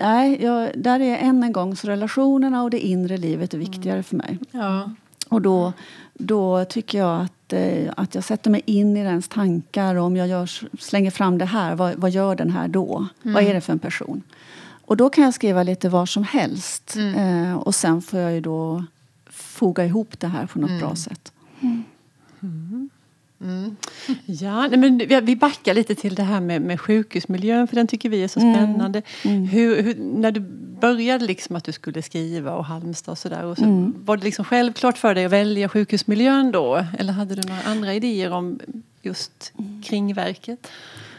Nej, 0.01 0.45
jag, 0.45 0.71
där 0.75 1.01
är 1.01 1.19
än 1.19 1.43
en 1.43 1.53
gång 1.53 1.77
så 1.77 1.89
relationerna 1.89 2.63
och 2.63 2.71
det 2.71 2.81
inre 2.81 3.17
livet 3.17 3.55
är 3.55 3.59
viktigare 3.59 4.03
för 4.03 4.17
mig. 4.17 4.39
Ja. 4.51 4.91
Och 5.29 5.43
då, 5.43 5.73
då 6.15 6.65
tycker 6.65 6.99
jag 6.99 7.21
att, 7.21 7.53
eh, 7.53 7.93
att 7.97 8.15
jag 8.15 8.25
sätter 8.25 8.51
mig 8.51 8.63
in 8.67 8.97
i 8.97 9.05
dens 9.05 9.29
tankar. 9.29 9.95
Och 9.95 10.05
om 10.05 10.17
jag 10.17 10.29
gör, 10.29 10.51
slänger 10.81 11.11
fram 11.11 11.39
det 11.39 11.45
här, 11.45 11.75
vad, 11.75 11.95
vad 11.95 12.11
gör 12.11 12.35
den 12.35 12.51
här 12.51 12.69
då? 12.69 13.07
Mm. 13.23 13.35
Vad 13.35 13.43
är 13.43 13.55
det 13.55 13.61
för 13.61 13.73
en 13.73 13.79
person? 13.79 14.23
Och 14.87 14.97
då 14.97 15.11
kan 15.11 15.25
jag 15.25 15.35
skriva 15.35 15.63
lite 15.63 15.89
var 15.89 16.07
som 16.07 16.25
helst. 16.25 16.97
Mm. 16.97 17.45
Eh, 17.51 17.57
och 17.57 17.75
sen 17.75 18.03
får 18.03 18.21
jag 18.21 18.33
ju 18.33 18.41
då 18.41 18.85
foga 19.55 19.85
ihop 19.85 20.21
det 20.21 20.27
här 20.27 20.47
på 20.47 20.59
något 20.59 20.71
mm. 20.71 20.81
bra 20.81 20.97
sätt. 20.97 21.33
Mm. 21.61 21.85
Mm. 23.45 23.77
Ja, 24.27 24.69
men 24.69 24.99
vi 24.99 25.37
backar 25.37 25.75
lite 25.75 25.95
till 25.95 26.15
det 26.15 26.23
här 26.23 26.41
med, 26.41 26.63
med 26.63 26.81
sjukhusmiljön 26.81 27.69
för 27.69 27.77
den 27.77 27.87
tycker 27.87 28.09
vi 28.09 28.25
är 28.25 28.29
så 28.29 28.41
mm. 28.41 28.55
spännande. 28.55 29.03
Mm. 29.25 29.45
Hur, 29.45 29.83
hur, 29.83 29.95
när 29.95 30.33
du 30.33 30.41
började 30.81 31.27
liksom 31.27 31.57
att 31.57 31.65
du 31.65 31.73
skulle 31.73 32.03
skriva 32.03 32.55
och 32.55 32.65
Halmstad 32.65 33.13
och 33.13 33.19
sådär. 33.19 33.55
Så 33.55 33.65
mm. 33.65 33.95
Var 34.05 34.17
det 34.17 34.25
liksom 34.25 34.45
självklart 34.45 34.99
för 34.99 35.15
dig 35.15 35.25
att 35.25 35.33
välja 35.33 35.69
sjukhusmiljön 35.69 36.53
då? 36.53 36.85
Eller 36.99 37.13
hade 37.13 37.35
du 37.35 37.49
några 37.49 37.63
andra 37.63 37.95
idéer 37.95 38.33
om 38.33 38.61
just 39.03 39.53
kring 39.85 40.15
verket? 40.15 40.69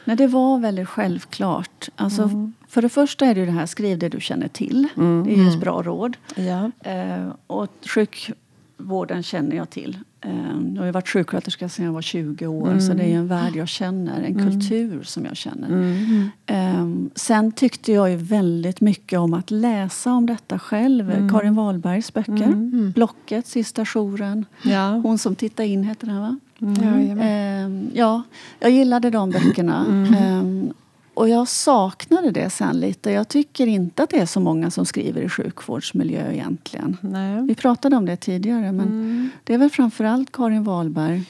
Nej, 0.05 0.15
det 0.15 0.27
var 0.27 0.59
väldigt 0.59 0.87
självklart. 0.87 1.89
Alltså, 1.95 2.23
mm. 2.23 2.53
För 2.67 2.81
det 2.81 2.89
första 2.89 3.25
är 3.25 3.35
det 3.35 3.45
det 3.45 3.51
här, 3.51 3.65
skriv 3.65 3.99
det 3.99 4.09
du 4.09 4.21
känner 4.21 4.47
till. 4.47 4.87
Mm. 4.97 5.23
Det 5.23 5.33
är 5.33 5.37
ju 5.37 5.49
ett 5.49 5.59
bra 5.59 5.81
råd. 5.81 6.17
Ja. 6.35 6.71
Eh, 6.91 7.27
och 7.47 7.67
sjukvården 7.85 9.23
känner 9.23 9.55
jag 9.55 9.69
till. 9.69 9.97
Eh, 10.21 10.31
jag 10.75 10.83
har 10.83 10.91
varit 10.91 11.07
sjuksköterska 11.07 11.69
sedan 11.69 11.85
jag 11.85 11.93
var 11.93 12.01
20 12.01 12.47
år. 12.47 12.67
Mm. 12.67 12.81
Så 12.81 12.93
det 12.93 13.03
är 13.03 13.15
en 13.15 13.27
värld 13.27 13.55
jag 13.55 13.67
känner, 13.67 14.21
en 14.21 14.39
mm. 14.39 14.51
kultur 14.51 15.03
som 15.03 15.25
jag 15.25 15.37
känner. 15.37 15.67
Mm. 15.67 16.29
Eh, 16.45 17.09
sen 17.15 17.51
tyckte 17.51 17.91
jag 17.91 18.09
ju 18.09 18.15
väldigt 18.15 18.81
mycket 18.81 19.19
om 19.19 19.33
att 19.33 19.51
läsa 19.51 20.13
om 20.13 20.25
detta 20.25 20.59
själv. 20.59 21.11
Mm. 21.11 21.29
Karin 21.29 21.55
Wahlbergs 21.55 22.13
böcker. 22.13 22.91
Blocket, 22.93 23.47
Sista 23.47 23.85
jouren. 23.85 24.45
Ja. 24.63 24.89
Hon 24.89 25.17
som 25.17 25.35
tittade 25.35 25.67
in 25.67 25.83
heter 25.83 26.07
den 26.07 26.21
va? 26.21 26.39
Mm. 26.65 27.19
Eh, 27.19 27.97
ja, 27.97 28.23
jag 28.59 28.71
gillade 28.71 29.09
de 29.09 29.29
böckerna. 29.29 29.85
Mm. 29.85 30.13
Eh, 30.13 30.73
och 31.13 31.29
jag 31.29 31.47
saknade 31.47 32.31
det 32.31 32.49
sen 32.49 32.79
lite. 32.79 33.11
Jag 33.11 33.27
tycker 33.27 33.67
inte 33.67 34.03
att 34.03 34.09
det 34.09 34.19
är 34.19 34.25
så 34.25 34.39
många 34.39 34.71
som 34.71 34.85
skriver 34.85 35.21
i 35.21 35.29
sjukvårdsmiljö 35.29 36.31
egentligen. 36.31 36.97
Nej. 37.01 37.41
Vi 37.41 37.55
pratade 37.55 37.95
om 37.95 38.05
det 38.05 38.17
tidigare 38.17 38.71
men 38.71 38.87
mm. 38.87 39.29
det 39.43 39.53
är 39.53 39.57
väl 39.57 39.69
framförallt 39.69 40.31
Karin 40.31 40.63
Wahlberg. 40.63 41.23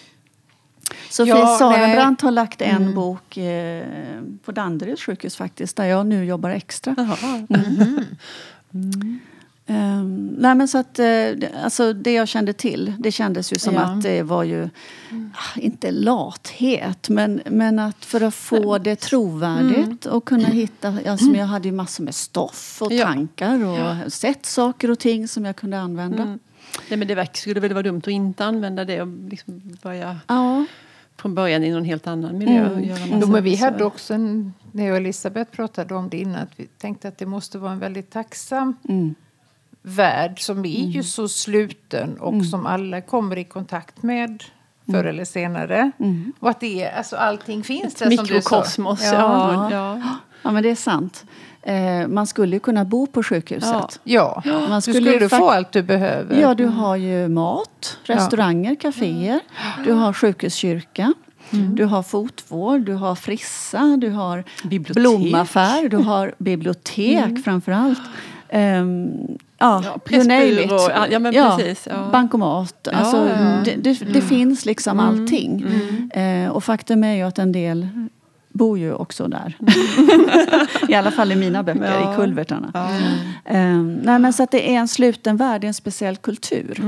Sofie 1.09 1.35
ja, 1.35 1.57
Sarenbrant 1.59 2.21
har 2.21 2.31
lagt 2.31 2.61
en 2.61 2.81
mm. 2.81 2.95
bok 2.95 3.37
eh, 3.37 3.85
på 4.45 4.51
Danderyds 4.51 5.03
sjukhus 5.03 5.35
faktiskt, 5.35 5.77
där 5.77 5.85
jag 5.85 6.05
nu 6.05 6.25
jobbar 6.25 6.49
extra. 6.49 6.95
Mm. 7.49 8.05
Mm. 8.73 9.19
Um, 9.67 10.36
nej 10.38 10.55
men 10.55 10.67
så 10.67 10.77
att, 10.77 11.00
uh, 11.00 11.48
alltså 11.63 11.93
det 11.93 12.13
jag 12.13 12.27
kände 12.27 12.53
till, 12.53 12.93
det 13.00 13.12
kändes 13.12 13.53
ju 13.53 13.60
som 13.60 13.74
ja. 13.74 13.81
att 13.81 14.01
det 14.01 14.24
var 14.24 14.43
ju, 14.43 14.69
mm. 15.12 15.31
inte 15.55 15.91
lathet, 15.91 17.10
men, 17.10 17.41
men 17.45 17.79
att 17.79 18.05
för 18.05 18.22
att 18.22 18.36
få 18.36 18.77
det 18.77 18.95
trovärdigt 18.95 20.05
mm. 20.05 20.17
och 20.17 20.25
kunna 20.25 20.48
hitta, 20.48 20.98
alltså 21.07 21.25
jag 21.25 21.45
hade 21.45 21.67
ju 21.67 21.72
massor 21.72 22.03
med 22.03 22.15
stoff 22.15 22.81
och 22.81 22.91
ja. 22.91 23.05
tankar 23.05 23.65
och 23.65 23.77
ja. 23.77 24.10
sett 24.10 24.45
saker 24.45 24.91
och 24.91 25.00
ting 25.00 25.27
som 25.27 25.45
jag 25.45 25.55
kunde 25.55 25.79
använda. 25.79 26.24
Mm. 26.24 26.39
Nej 26.89 27.00
men 27.00 27.07
det 27.07 27.38
skulle 27.38 27.60
väl 27.60 27.74
vara 27.74 27.84
dumt 27.84 27.98
att 27.98 28.07
inte 28.07 28.45
använda 28.45 28.86
det 28.86 29.01
och 29.01 29.07
liksom 29.29 29.62
börja 29.81 30.19
ja. 30.27 30.65
från 31.17 31.36
början 31.36 31.63
i 31.63 31.72
någon 31.72 31.86
helt 31.86 32.07
annan 32.07 32.38
miljö. 32.38 32.65
Mm. 32.65 32.84
Göra 32.84 33.00
jo, 33.22 33.27
men 33.27 33.43
vi 33.43 33.55
hade 33.55 33.84
också, 33.84 34.13
en, 34.13 34.53
när 34.72 34.84
jag 34.84 34.91
och 34.91 34.98
Elisabeth 34.98 35.51
pratade 35.51 35.95
om 35.95 36.10
det 36.10 36.17
innan, 36.17 36.36
att 36.36 36.51
vi 36.55 36.65
tänkte 36.65 37.07
att 37.07 37.17
det 37.17 37.25
måste 37.25 37.57
vara 37.57 37.72
en 37.72 37.79
väldigt 37.79 38.12
tacksam 38.12 38.75
mm 38.89 39.15
värld 39.85 40.41
som 40.41 40.65
är 40.65 40.79
mm. 40.79 40.89
ju 40.89 41.03
så 41.03 41.27
sluten 41.27 42.17
och 42.17 42.33
mm. 42.33 42.45
som 42.45 42.65
alla 42.65 43.01
kommer 43.01 43.37
i 43.37 43.43
kontakt 43.43 44.03
med 44.03 44.43
förr 44.85 44.93
mm. 44.93 45.07
eller 45.07 45.25
senare. 45.25 45.91
Mm. 45.99 46.33
Och 46.39 46.49
att 46.49 46.59
det 46.59 46.83
är, 46.83 46.97
alltså 46.97 47.15
allting 47.15 47.63
finns 47.63 47.95
där 47.95 48.05
som 48.05 48.09
du 48.09 48.17
sa. 48.17 48.33
Mikrokosmos, 48.33 49.03
ja. 49.03 49.11
ja. 49.11 49.71
ja. 49.71 50.17
Ja, 50.41 50.51
men 50.51 50.63
det 50.63 50.69
är 50.69 50.75
sant. 50.75 51.25
Eh, 51.61 52.07
man 52.07 52.27
skulle 52.27 52.55
ju 52.55 52.59
kunna 52.59 52.85
bo 52.85 53.07
på 53.07 53.23
sjukhuset. 53.23 53.99
Ja, 54.03 54.41
Man 54.45 54.75
du 54.75 54.81
skulle 54.81 55.11
skulle 55.11 55.29
fakt- 55.29 55.39
få 55.39 55.49
allt 55.49 55.71
du 55.71 55.83
behöver. 55.83 56.41
Ja, 56.41 56.53
du 56.53 56.65
har 56.65 56.95
ju 56.95 57.27
mat, 57.27 57.99
restauranger, 58.03 58.75
kaféer. 58.75 59.39
Du 59.83 59.91
har 59.91 60.13
sjukhuskyrka. 60.13 61.13
Du 61.49 61.85
har 61.85 62.03
fotvård, 62.03 62.81
du 62.81 62.93
har 62.93 63.15
frissa, 63.15 63.97
du 63.97 64.09
har 64.09 64.43
Bibliotek. 64.63 65.03
blomaffär, 65.03 65.89
du 65.89 65.97
har 65.97 66.33
bibliotek 66.37 67.43
framför 67.43 67.71
allt. 67.71 68.01
Um, 68.53 69.37
ja, 69.57 69.81
Ja, 69.85 69.97
pressbyrå, 70.05 70.77
ja, 70.89 71.07
ja, 71.12 71.19
men 71.19 71.33
precis, 71.33 71.88
ja. 71.91 72.09
Bankomat. 72.12 72.88
Alltså, 72.88 73.17
ja. 73.17 73.33
Mm. 73.35 73.63
Det, 73.63 73.75
det, 73.75 74.13
det 74.13 74.21
finns 74.21 74.65
liksom 74.65 75.00
allting. 75.00 75.65
Eh, 76.13 76.50
och 76.50 76.63
faktum 76.63 77.03
är 77.03 77.13
ju 77.15 77.21
att 77.21 77.39
en 77.39 77.51
del 77.51 77.88
bor 78.53 78.79
ju 78.79 78.93
också 78.93 79.27
där. 79.27 79.57
I 80.89 80.93
alla 80.93 81.12
fall 81.12 81.31
i 81.31 81.35
mina 81.35 81.63
böcker, 81.63 82.00
Ja. 82.01 82.13
i 82.13 82.15
kulvertarna. 82.15 82.89
Ehm, 83.45 83.93
nej, 84.03 84.19
men 84.19 84.33
så 84.33 84.43
att 84.43 84.51
det 84.51 84.71
är 84.75 84.79
en 84.79 84.88
sluten 84.88 85.38
värld, 85.38 85.62
det 85.62 85.65
är 85.65 85.67
en 85.67 85.74
speciell 85.74 86.17
kultur. 86.17 86.79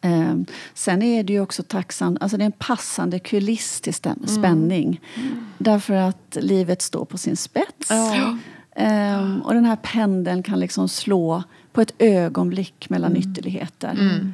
Ehm, 0.00 0.46
sen 0.74 1.02
är 1.02 1.22
det 1.22 1.32
ju 1.32 1.40
också 1.40 1.62
tacksamt, 1.62 2.22
alltså 2.22 2.36
det 2.36 2.42
är 2.42 2.46
en 2.46 2.52
passande 2.52 3.18
kuliss 3.18 3.80
till 3.80 3.92
stäm- 3.92 4.26
spänning. 4.26 5.00
Därför 5.58 5.94
att 5.94 6.36
livet 6.40 6.82
står 6.82 7.04
på 7.04 7.18
sin 7.18 7.36
spets. 7.36 7.90
Ja. 7.90 8.38
Ehm, 8.80 9.42
och 9.42 9.54
den 9.54 9.64
här 9.64 9.76
pendeln 9.76 10.42
kan 10.42 10.60
liksom 10.60 10.88
slå 10.88 11.42
på 11.72 11.80
ett 11.80 11.94
ögonblick 11.98 12.90
mellan 12.90 13.16
ytterligheter. 13.16 14.32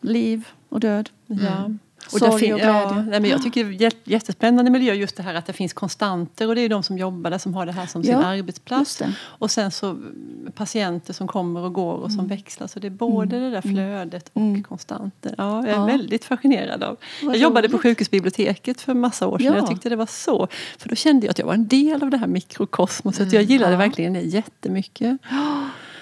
Liv 0.00 0.48
och 0.68 0.80
död. 0.80 1.10
Ja. 1.26 1.70
Och 2.12 2.18
Sorg 2.18 2.32
och 2.32 2.38
glädje. 2.60 2.66
ja, 2.66 3.04
nej, 3.08 3.20
men 3.20 3.30
jag 3.30 3.42
tycker 3.42 3.64
det 3.64 3.70
är 3.84 3.90
jät- 3.90 3.96
jättespännande 4.04 4.70
miljö 4.70 4.94
just 4.94 5.16
det 5.16 5.22
här 5.22 5.34
att 5.34 5.46
det 5.46 5.52
finns 5.52 5.72
konstanter 5.72 6.48
och 6.48 6.54
det 6.54 6.60
är 6.60 6.68
de 6.68 6.82
som 6.82 6.98
jobbar 6.98 7.30
där 7.30 7.38
som 7.38 7.54
har 7.54 7.66
det 7.66 7.72
här 7.72 7.86
som 7.86 8.02
sin 8.02 8.12
Ja, 8.12 8.24
arbetsplats. 8.24 9.02
Och 9.20 9.50
sen 9.50 9.70
så 9.70 9.90
mm, 9.90 10.52
patienter 10.54 11.12
som 11.12 11.28
kommer 11.28 11.60
och 11.60 11.72
går 11.72 11.92
och 11.94 12.12
som 12.12 12.26
växlar. 12.28 12.66
Så 12.66 12.78
det 12.78 12.86
är 12.86 12.90
både 12.90 13.40
det 13.40 13.50
där 13.50 13.60
flödet 13.60 14.30
och 14.32 14.66
konstanter. 14.68 15.34
Ja, 15.38 15.56
jag 15.56 15.68
är 15.68 15.72
Ja. 15.72 15.84
väldigt 15.86 16.24
fascinerad 16.24 16.82
av. 16.82 16.96
Vad 17.22 17.34
Jag 17.34 17.40
jobbade 17.42 17.68
på 17.68 17.72
roligt. 17.76 17.82
sjukhusbiblioteket 17.82 18.80
för 18.80 18.94
massa 18.94 19.26
år 19.26 19.38
sedan. 19.38 19.46
Ja. 19.46 19.56
Jag 19.56 19.66
tyckte 19.66 19.88
det 19.88 19.96
var 19.96 20.06
så. 20.06 20.48
För 20.78 20.88
då 20.88 20.94
kände 20.94 21.26
jag 21.26 21.30
att 21.30 21.38
jag 21.38 21.46
var 21.46 21.54
en 21.54 21.68
del 21.68 22.02
av 22.02 22.10
det 22.10 22.16
här 22.16 22.26
mikrokosmoset. 22.26 23.32
Jag 23.32 23.42
gillade 23.42 23.76
verkligen 23.76 24.12
det 24.12 24.20
jättemycket. 24.20 25.18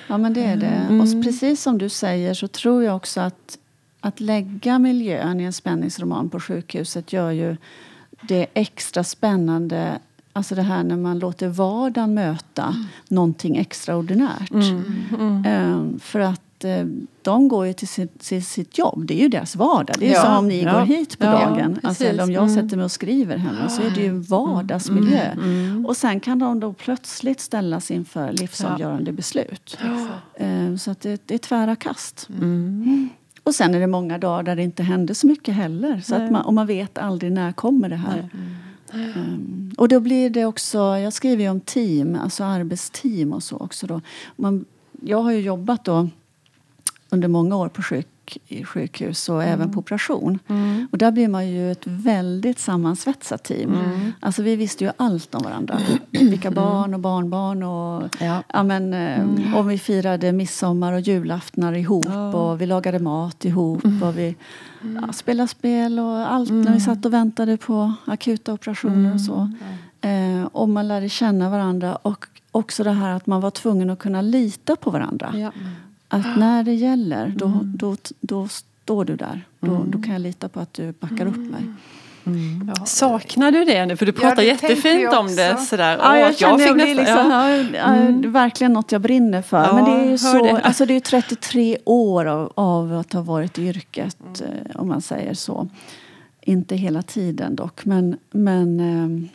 Ja, 0.08 0.18
men 0.18 0.34
det 0.34 0.42
är 0.44 0.56
det. 0.56 1.00
Och 1.02 1.24
precis 1.24 1.62
som 1.62 1.78
du 1.78 1.88
säger 1.88 2.34
så 2.34 2.48
tror 2.48 2.84
jag 2.84 2.96
också 2.96 3.20
att 3.20 3.58
att 4.00 4.20
lägga 4.20 4.78
miljön 4.78 5.40
i 5.40 5.44
en 5.44 5.52
spänningsroman 5.52 6.30
på 6.30 6.40
sjukhuset 6.40 7.12
gör 7.12 7.30
ju 7.30 7.56
det 8.22 8.46
extra 8.54 9.04
spännande. 9.04 9.98
Alltså 10.32 10.54
det 10.54 10.62
här 10.62 10.82
när 10.82 10.96
man 10.96 11.18
låter 11.18 11.48
vardagen 11.48 12.14
möta 12.14 12.74
någonting 13.08 13.56
extraordinärt. 13.56 14.50
Ehm, 15.46 15.98
för 16.00 16.20
att 16.20 16.64
eh, 16.64 16.86
de 17.22 17.48
går 17.48 17.66
ju 17.66 17.72
till 17.72 17.88
sitt, 17.88 18.20
till 18.20 18.44
sitt 18.44 18.78
jobb. 18.78 19.06
Det 19.06 19.14
är 19.14 19.22
ju 19.22 19.28
deras 19.28 19.56
vardag. 19.56 19.96
Det 19.98 20.08
är 20.08 20.12
Ja. 20.14 20.22
som 20.24 20.36
om 20.36 20.48
ni 20.48 20.62
Ja. 20.62 20.72
går 20.72 20.86
hit 20.86 21.18
på 21.18 21.24
Ja, 21.26 21.30
dagen. 21.32 21.78
Alltså, 21.82 22.04
eller 22.04 22.22
om 22.22 22.32
jag 22.32 22.42
Mm. 22.42 22.54
sätter 22.62 22.76
mig 22.76 22.84
och 22.84 22.90
skriver 22.92 23.36
hemma 23.36 23.68
så 23.68 23.82
är 23.82 23.90
det 23.90 24.00
ju 24.00 24.06
en 24.08 24.22
vardagsmiljö. 24.22 25.36
Och 25.86 25.96
sen 25.96 26.20
kan 26.20 26.38
de 26.38 26.60
då 26.60 26.72
plötsligt 26.72 27.40
ställas 27.40 27.90
inför 27.90 28.32
livsavgörande 28.32 29.12
beslut. 29.12 29.78
Ehm, 30.36 30.78
Så 30.78 30.90
att 30.90 31.00
det, 31.00 31.22
det 31.26 31.34
är 31.34 31.38
tvära 31.38 31.76
kast. 31.76 32.28
Mm. 33.48 33.50
Och 33.50 33.54
sen 33.54 33.74
är 33.74 33.80
det 33.80 33.86
många 33.86 34.18
dagar 34.18 34.42
där 34.42 34.56
det 34.56 34.62
inte 34.62 34.82
händer 34.82 35.14
så 35.14 35.26
mycket 35.26 35.54
heller. 35.54 36.00
Så 36.00 36.14
att 36.14 36.30
man, 36.30 36.44
och 36.44 36.54
man 36.54 36.66
vet 36.66 36.98
aldrig 36.98 37.32
när 37.32 37.52
kommer 37.52 37.88
det 37.88 37.96
här. 37.96 38.28
Ehm, 38.92 39.72
och 39.78 39.88
då 39.88 40.00
blir 40.00 40.30
det 40.30 40.44
också, 40.44 40.78
jag 40.78 41.12
skriver 41.12 41.42
ju 41.42 41.50
om 41.50 41.60
team, 41.60 42.18
alltså 42.22 42.44
arbetsteam 42.44 43.32
och 43.32 43.42
så 43.42 43.56
också 43.56 43.86
då. 43.86 44.00
Man, 44.36 44.64
jag 45.02 45.22
har 45.22 45.32
ju 45.32 45.40
jobbat 45.40 45.84
då 45.84 46.08
under 47.10 47.28
många 47.28 47.56
år 47.56 47.68
på 47.68 47.82
sjuk, 47.82 48.38
sjukhus 48.64 49.28
och 49.28 49.44
även 49.44 49.72
på 49.72 49.80
operation. 49.80 50.38
Och 50.92 50.98
där 50.98 51.10
blir 51.10 51.28
man 51.28 51.48
ju 51.48 51.72
ett 51.72 51.86
väldigt 51.86 52.58
sammansvetsat 52.58 53.44
team. 53.44 53.78
Alltså 54.20 54.42
vi 54.42 54.56
visste 54.56 54.84
ju 54.84 54.90
allt 54.96 55.34
om 55.34 55.42
varandra. 55.42 55.78
Vilka 56.10 56.50
barn 56.50 56.94
och 56.94 57.00
barnbarn 57.00 57.62
och 57.62 58.02
Ja. 58.20 58.42
ja. 58.52 58.62
men, 58.62 58.94
eh, 58.94 59.56
om 59.56 59.66
vi 59.68 59.78
firade 59.78 60.32
midsommar 60.32 60.92
och 60.92 61.00
julaftnar 61.00 61.72
ihop 61.72 62.34
och 62.34 62.60
vi 62.60 62.66
lagade 62.66 62.98
mat 62.98 63.44
ihop 63.44 63.84
och 64.02 64.18
vi 64.18 64.36
ja, 65.02 65.12
spelade 65.12 65.48
spel 65.48 65.98
och 65.98 66.32
allt 66.32 66.50
när 66.50 66.72
vi 66.72 66.80
satt 66.80 67.04
och 67.06 67.12
väntade 67.12 67.56
på 67.56 67.92
akuta 68.04 68.52
operationer 68.52 69.14
och 69.14 69.20
så. 69.20 69.50
Eh, 70.00 70.44
och 70.52 70.68
man 70.68 70.88
lärde 70.88 71.08
känna 71.08 71.50
varandra 71.50 71.96
och 71.96 72.26
också 72.50 72.84
det 72.84 72.90
här 72.90 73.16
att 73.16 73.26
man 73.26 73.40
var 73.40 73.50
tvungen 73.50 73.90
att 73.90 73.98
kunna 73.98 74.22
lita 74.22 74.76
på 74.76 74.90
varandra. 74.90 75.32
Ja. 75.34 75.52
Att 76.08 76.38
när 76.38 76.64
det 76.64 76.74
gäller, 76.74 77.32
då, 77.36 77.60
då, 77.64 77.96
då 78.20 78.48
står 78.48 79.04
du 79.04 79.16
där. 79.16 79.46
Då, 79.60 79.84
då 79.86 80.02
kan 80.02 80.12
jag 80.12 80.20
lita 80.22 80.48
på 80.48 80.60
att 80.60 80.72
du 80.74 80.92
backar 80.92 81.26
upp 81.26 81.36
mig. 81.36 81.62
Ja. 82.76 82.84
Saknar 82.86 83.52
du 83.52 83.64
det 83.64 83.86
nu? 83.86 83.96
För 83.96 84.06
du 84.06 84.12
Ja, 84.16 84.20
pratar 84.20 84.42
det 84.42 84.48
tänkte 84.56 84.66
jättefint 84.66 85.14
om 85.14 85.36
det. 85.36 85.56
Sådär. 85.56 85.98
Ja, 86.02 86.18
jag 86.18 86.36
känner 86.36 86.58
fick 86.58 86.74
blir 86.74 86.94
nästan- 86.94 87.04
liksom, 87.04 87.30
ja. 87.30 87.50
ja. 87.78 87.96
Ja, 87.96 88.10
det 88.12 88.28
är 88.28 88.30
verkligen 88.30 88.72
något 88.72 88.92
jag 88.92 89.00
brinner 89.00 89.42
för. 89.42 89.64
Ja, 89.64 89.74
Men 89.74 89.84
det 89.84 89.90
är 89.90 90.10
ju 90.10 90.18
så, 90.18 90.44
det. 90.44 90.50
alltså 90.60 90.86
det 90.86 90.94
är 90.94 91.00
33 91.00 91.78
år 91.84 92.24
av, 92.24 92.52
av 92.54 92.92
att 92.98 93.12
ha 93.12 93.22
varit 93.22 93.58
i 93.58 93.62
yrket, 93.68 94.16
eh, 94.40 94.80
om 94.80 94.88
man 94.88 95.00
säger 95.02 95.34
så. 95.34 95.68
Inte 96.40 96.76
hela 96.76 97.02
tiden 97.02 97.56
dock, 97.56 97.84
men, 97.84 98.16
men 98.30 98.80
eh, 98.80 99.30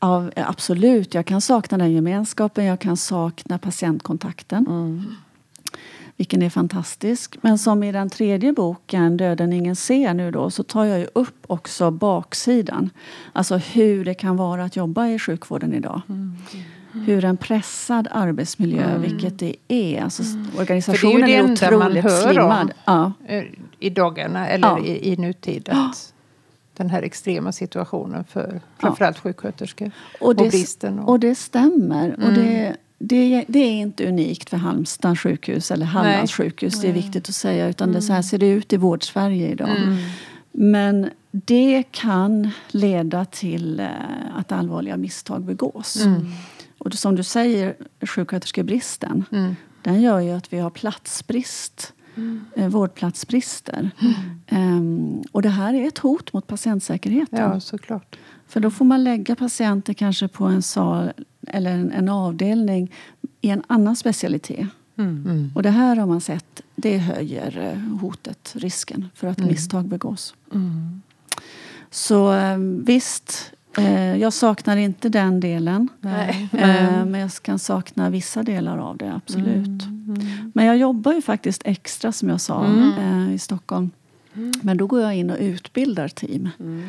ja, 0.00 0.30
absolut, 0.36 1.14
jag 1.14 1.26
kan 1.26 1.40
sakna 1.40 1.78
den 1.78 1.92
gemenskapen, 1.92 2.64
jag 2.64 2.80
kan 2.80 2.96
sakna 2.96 3.58
patientkontakten. 3.58 4.66
Vilken 6.20 6.42
är 6.42 6.50
fantastisk. 6.50 7.36
Men 7.40 7.58
som 7.58 7.82
i 7.82 7.92
den 7.92 8.10
tredje 8.10 8.52
boken, 8.52 9.16
Döden 9.16 9.52
ingen 9.52 9.76
ser 9.76 10.14
nu 10.14 10.30
då, 10.30 10.50
så 10.50 10.62
tar 10.62 10.84
jag 10.84 10.98
ju 10.98 11.06
upp 11.14 11.44
också 11.46 11.90
baksidan. 11.90 12.90
Alltså 13.32 13.56
hur 13.56 14.04
det 14.04 14.14
kan 14.14 14.36
vara 14.36 14.64
att 14.64 14.76
jobba 14.76 15.06
i 15.08 15.18
sjukvården 15.18 15.74
idag. 15.74 16.00
Hur 16.92 17.24
en 17.24 17.36
pressad 17.36 18.08
arbetsmiljö, 18.10 18.98
vilket 18.98 19.38
det 19.38 19.56
är. 19.68 20.02
Alltså, 20.02 20.22
Organisationen 20.58 21.12
För 21.20 21.26
det 21.26 21.34
är 21.34 21.42
är, 21.44 21.48
ju 21.48 21.54
det 21.54 21.70
man 21.78 21.82
otroligt 21.88 22.04
hör 22.04 22.26
om. 22.28 22.32
slimmad. 22.32 22.72
Ja. 22.84 23.12
Eh, 23.26 23.44
I 23.78 23.90
dagarna, 23.90 24.48
eller 24.48 24.68
Ja. 24.68 24.78
i, 24.80 25.12
i 25.12 25.16
nutid. 25.16 25.68
Att 25.72 26.12
den 26.76 26.90
här 26.90 27.02
extrema 27.02 27.52
situationen 27.52 28.24
för 28.24 28.60
framförallt 28.78 29.18
sjuksköterskor. 29.18 29.90
Och, 30.20 30.26
Och 30.28 30.36
det, 30.36 30.48
bristen. 30.48 30.98
Och, 30.98 31.08
och 31.08 31.20
det 31.20 31.34
stämmer. 31.34 32.10
Och 32.26 32.32
det, 32.32 32.76
det, 33.02 33.44
det 33.48 33.58
är 33.58 33.72
inte 33.72 34.08
unikt 34.08 34.50
för 34.50 34.56
Halmstad 34.56 35.18
sjukhus 35.18 35.70
eller 35.70 35.86
Hallands 35.86 36.32
sjukhus. 36.32 36.80
Det 36.80 36.88
är 36.88 36.92
viktigt 36.92 37.28
att 37.28 37.34
säga. 37.34 37.68
Utan 37.68 37.92
det, 37.92 38.02
så 38.02 38.12
här 38.12 38.22
ser 38.22 38.38
det 38.38 38.48
ut 38.48 38.72
i 38.72 38.76
vård-Sverige 38.76 39.48
idag. 39.48 39.70
Men 40.52 41.10
det 41.30 41.84
kan 41.90 42.50
leda 42.68 43.24
till 43.24 43.80
eh, 43.80 43.86
att 44.34 44.52
allvarliga 44.52 44.96
misstag 44.96 45.42
begås. 45.42 46.04
Och 46.78 46.94
som 46.94 47.16
du 47.16 47.22
säger, 47.22 47.74
sjuksköterskebristen. 48.06 49.24
Den 49.82 50.02
gör 50.02 50.20
ju 50.20 50.30
att 50.30 50.52
vi 50.52 50.58
har 50.58 50.70
platsbrist. 50.70 51.92
Eh, 52.56 52.68
vårdplatsbrister. 52.68 53.90
Ehm, 54.46 55.22
och 55.32 55.42
det 55.42 55.48
här 55.48 55.74
är 55.74 55.88
ett 55.88 55.98
hot 55.98 56.32
mot 56.32 56.46
patientsäkerheten. 56.46 57.38
ja, 57.38 57.60
såklart. 57.60 58.18
För 58.48 58.60
då 58.60 58.70
får 58.70 58.84
man 58.84 59.04
lägga 59.04 59.36
patienter 59.36 59.94
kanske 59.94 60.28
på 60.28 60.44
en 60.44 60.62
sal 60.62 61.12
eller 61.46 61.70
en, 61.70 61.92
en 61.92 62.08
avdelning 62.08 62.92
i 63.40 63.50
en 63.50 63.62
annan 63.66 63.96
specialitet. 63.96 64.66
Mm. 64.98 65.52
Och 65.54 65.62
det 65.62 65.70
här 65.70 65.96
har 65.96 66.06
man 66.06 66.20
sett, 66.20 66.62
det 66.76 66.98
höjer 66.98 67.58
eh, 67.58 67.98
hotet, 68.00 68.52
risken 68.56 69.08
för 69.14 69.26
att 69.26 69.38
misstag 69.38 69.84
begås. 69.88 70.34
Så 71.90 72.32
eh, 72.32 72.56
visst, 72.84 73.52
eh, 73.78 74.16
jag 74.16 74.32
saknar 74.32 74.76
inte 74.76 75.08
den 75.08 75.40
delen. 75.40 75.88
Nej. 76.00 76.48
Eh, 76.52 77.04
Men 77.06 77.20
jag 77.20 77.30
kan 77.32 77.58
sakna 77.58 78.10
vissa 78.10 78.42
delar 78.42 78.78
av 78.78 78.96
det, 78.96 79.12
absolut. 79.14 79.86
Men 80.54 80.66
jag 80.66 80.76
jobbar 80.76 81.12
ju 81.12 81.22
faktiskt 81.22 81.62
extra, 81.64 82.12
som 82.12 82.28
jag 82.28 82.40
sa, 82.40 82.66
eh, 82.98 83.34
i 83.34 83.38
Stockholm. 83.38 83.90
Men 84.62 84.76
då 84.76 84.86
går 84.86 85.00
jag 85.00 85.16
in 85.16 85.30
och 85.30 85.36
utbildar 85.40 86.08
team. 86.08 86.48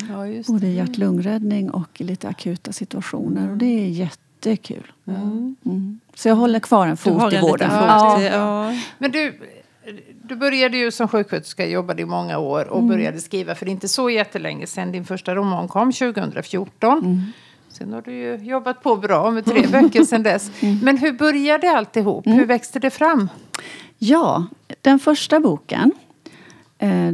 Ja, 0.10 0.28
just 0.28 0.50
Både 0.50 0.68
i 0.68 0.76
hjärt-lungräddning 0.76 1.72
och 1.72 2.02
i 2.02 2.04
lite 2.04 2.28
akuta 2.28 2.72
situationer. 2.72 3.52
Och 3.52 3.58
det 3.58 3.66
är 3.66 3.88
jättekul. 4.46 4.92
Mm. 5.08 6.00
Så 6.16 6.28
jag 6.28 6.36
håller 6.36 6.60
kvar 6.60 6.88
en 6.88 6.92
Du 6.92 6.98
fot 6.98 7.22
har 7.22 7.34
i 7.34 7.36
en 7.36 7.42
vården. 7.42 7.70
Ja. 7.72 8.22
Ja. 8.22 8.74
Men 8.98 9.12
du, 9.12 9.40
du 10.24 10.36
började 10.36 10.78
ju 10.78 10.92
som 10.92 11.08
sjuksköterska, 11.08 11.68
jobbade 11.68 12.02
i 12.02 12.06
många 12.06 12.38
år 12.38 12.66
och 12.68 12.84
började 12.84 13.20
skriva 13.20 13.56
för 13.56 13.68
inte 13.68 13.88
så 13.88 14.10
jättelänge 14.10 14.68
sedan. 14.68 14.92
Din 14.92 15.06
första 15.06 15.36
roman 15.36 15.68
kom 15.68 15.92
2014. 15.92 17.34
Sen 17.70 17.94
har 17.94 18.02
du 18.02 18.14
ju 18.14 18.36
jobbat 18.36 18.84
på 18.84 18.96
bra 18.96 19.32
med 19.32 19.46
tre 19.46 19.68
böcker 19.72 20.04
sedan 20.04 20.24
dess. 20.24 20.52
Men 20.84 20.98
hur 20.98 21.12
började 21.12 21.72
alltihop? 21.72 22.28
Hur 22.28 22.46
växte 22.46 22.80
det 22.80 22.90
fram? 22.90 23.30
Ja, 23.98 24.48
den 24.82 25.00
första 25.00 25.40
boken, 25.40 25.92
eh, 26.78 27.12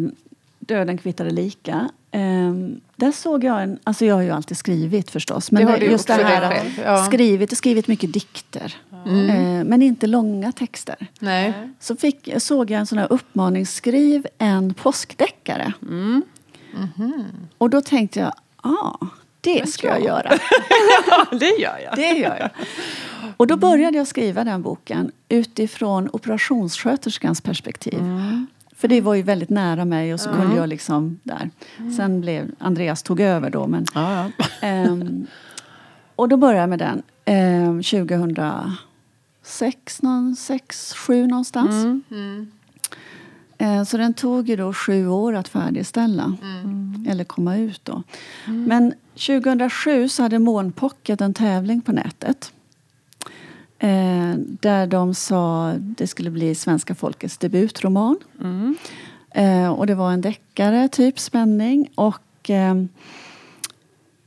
Döden 0.59 0.97
kvittade 0.97 1.29
lika, 1.29 1.89
Ehm, 2.17 2.81
där 2.95 3.11
såg 3.11 3.43
jag 3.43 3.63
en, 3.63 3.79
alltså 3.83 4.05
jag 4.05 4.15
har 4.15 4.21
ju 4.21 4.31
alltid 4.31 4.57
skrivit 4.57 5.11
förstås. 5.11 5.51
Men 5.51 5.65
Det 5.65 5.71
har 5.71 5.79
du 5.79 5.85
just 5.85 6.07
det 6.07 6.13
här, 6.13 6.71
ja. 6.85 7.05
skrivit 7.05 7.51
och 7.51 7.57
skrivit 7.57 7.87
mycket 7.87 8.13
dikter. 8.13 8.75
Ehm, 9.05 9.67
men 9.67 9.81
inte 9.81 10.07
långa 10.07 10.51
texter. 10.51 11.07
Nej. 11.19 11.53
Så 11.79 11.95
fick, 11.95 12.29
såg 12.37 12.71
jag 12.71 12.79
en 12.79 12.85
sån 12.85 12.97
här 12.97 13.11
uppmaning, 13.13 13.65
skriv 13.65 14.27
en 14.37 14.73
påskdeckare. 14.73 15.73
Mm. 15.81 16.21
Och 17.57 17.69
då 17.69 17.81
tänkte 17.81 18.19
jag, 18.19 18.33
ah, 18.55 19.07
det 19.41 19.69
ska 19.69 19.87
jag 19.87 20.03
göra. 20.03 20.31
Ja, 21.09 21.37
det 21.39 21.59
gör 21.59 21.77
jag. 21.83 21.95
Det 21.95 22.11
gör 22.11 22.37
jag. 22.39 22.49
Och 23.37 23.47
då 23.47 23.57
började 23.57 23.97
jag 23.97 24.07
skriva 24.07 24.43
den 24.43 24.61
boken 24.61 25.11
utifrån 25.29 26.09
operationssköterskans 26.13 27.41
perspektiv. 27.41 27.99
För 28.77 28.87
det 28.87 29.01
var 29.01 29.13
ju 29.15 29.21
väldigt 29.21 29.49
nära 29.49 29.85
mig 29.85 30.13
och 30.13 30.19
så 30.19 30.29
kunde 30.29 30.55
jag 30.55 30.69
liksom 30.69 31.19
där. 31.23 31.49
Sen 31.97 32.21
blev 32.21 32.51
Andreas 32.59 33.03
tog 33.03 33.19
över 33.19 33.49
då. 33.49 33.67
Men, 33.67 33.85
Ja, 33.93 34.29
ja. 34.37 34.45
ehm, 34.61 35.27
och 36.15 36.29
då 36.29 36.37
började 36.37 36.59
jag 36.59 36.69
med 36.69 36.79
den 36.79 37.01
ehm, 37.25 37.83
2006, 37.83 40.01
någon, 40.01 40.35
6, 40.35 40.93
7 40.93 41.27
någonstans. 41.27 41.73
Mm. 42.11 42.51
Eh, 43.57 43.83
Så 43.83 43.97
den 43.97 44.13
tog 44.13 44.49
ju 44.49 44.55
då 44.55 44.73
sju 44.73 45.07
år 45.07 45.33
att 45.35 45.47
färdigställa. 45.47 46.33
Eller 47.07 47.23
komma 47.23 47.57
ut 47.57 47.85
då. 47.85 48.03
Men 48.45 48.93
2007 49.13 50.09
så 50.09 50.23
hade 50.23 50.39
Månpocket 50.39 51.21
en 51.21 51.33
tävling 51.33 51.81
på 51.81 51.91
nätet. 51.91 52.51
Eh, 53.79 54.33
där 54.37 54.87
de 54.87 55.13
sa 55.13 55.73
det 55.79 56.07
skulle 56.07 56.29
bli 56.29 56.55
svenska 56.55 56.95
folkets 56.95 57.37
debutroman. 57.37 58.17
Mm. 58.41 58.75
Eh, 59.31 59.69
och 59.69 59.87
det 59.87 59.95
var 59.95 60.11
en 60.11 60.21
deckare, 60.21 60.87
typ 60.87 61.19
spänning. 61.19 61.89
Och 61.95 62.49
eh, 62.49 62.75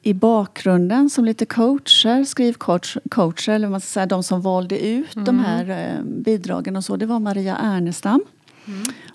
i 0.03 0.15
bakgrunden 0.15 1.11
som 1.11 1.25
lite 1.25 1.47
coacher, 1.47 2.25
skrivcoacher, 2.25 3.53
eller 3.53 3.67
vad 3.67 3.71
man 3.71 3.81
ska 3.81 3.89
säga, 3.89 4.07
de 4.07 4.23
som 4.23 4.41
valde 4.41 4.87
ut 4.87 5.15
de 5.15 5.39
här 5.39 5.71
eh, 5.71 6.03
bidragen 6.05 6.77
och 6.77 6.85
så, 6.85 6.97
det 6.97 7.07
var 7.07 7.19
Maria 7.19 7.57
Ernestam 7.57 8.21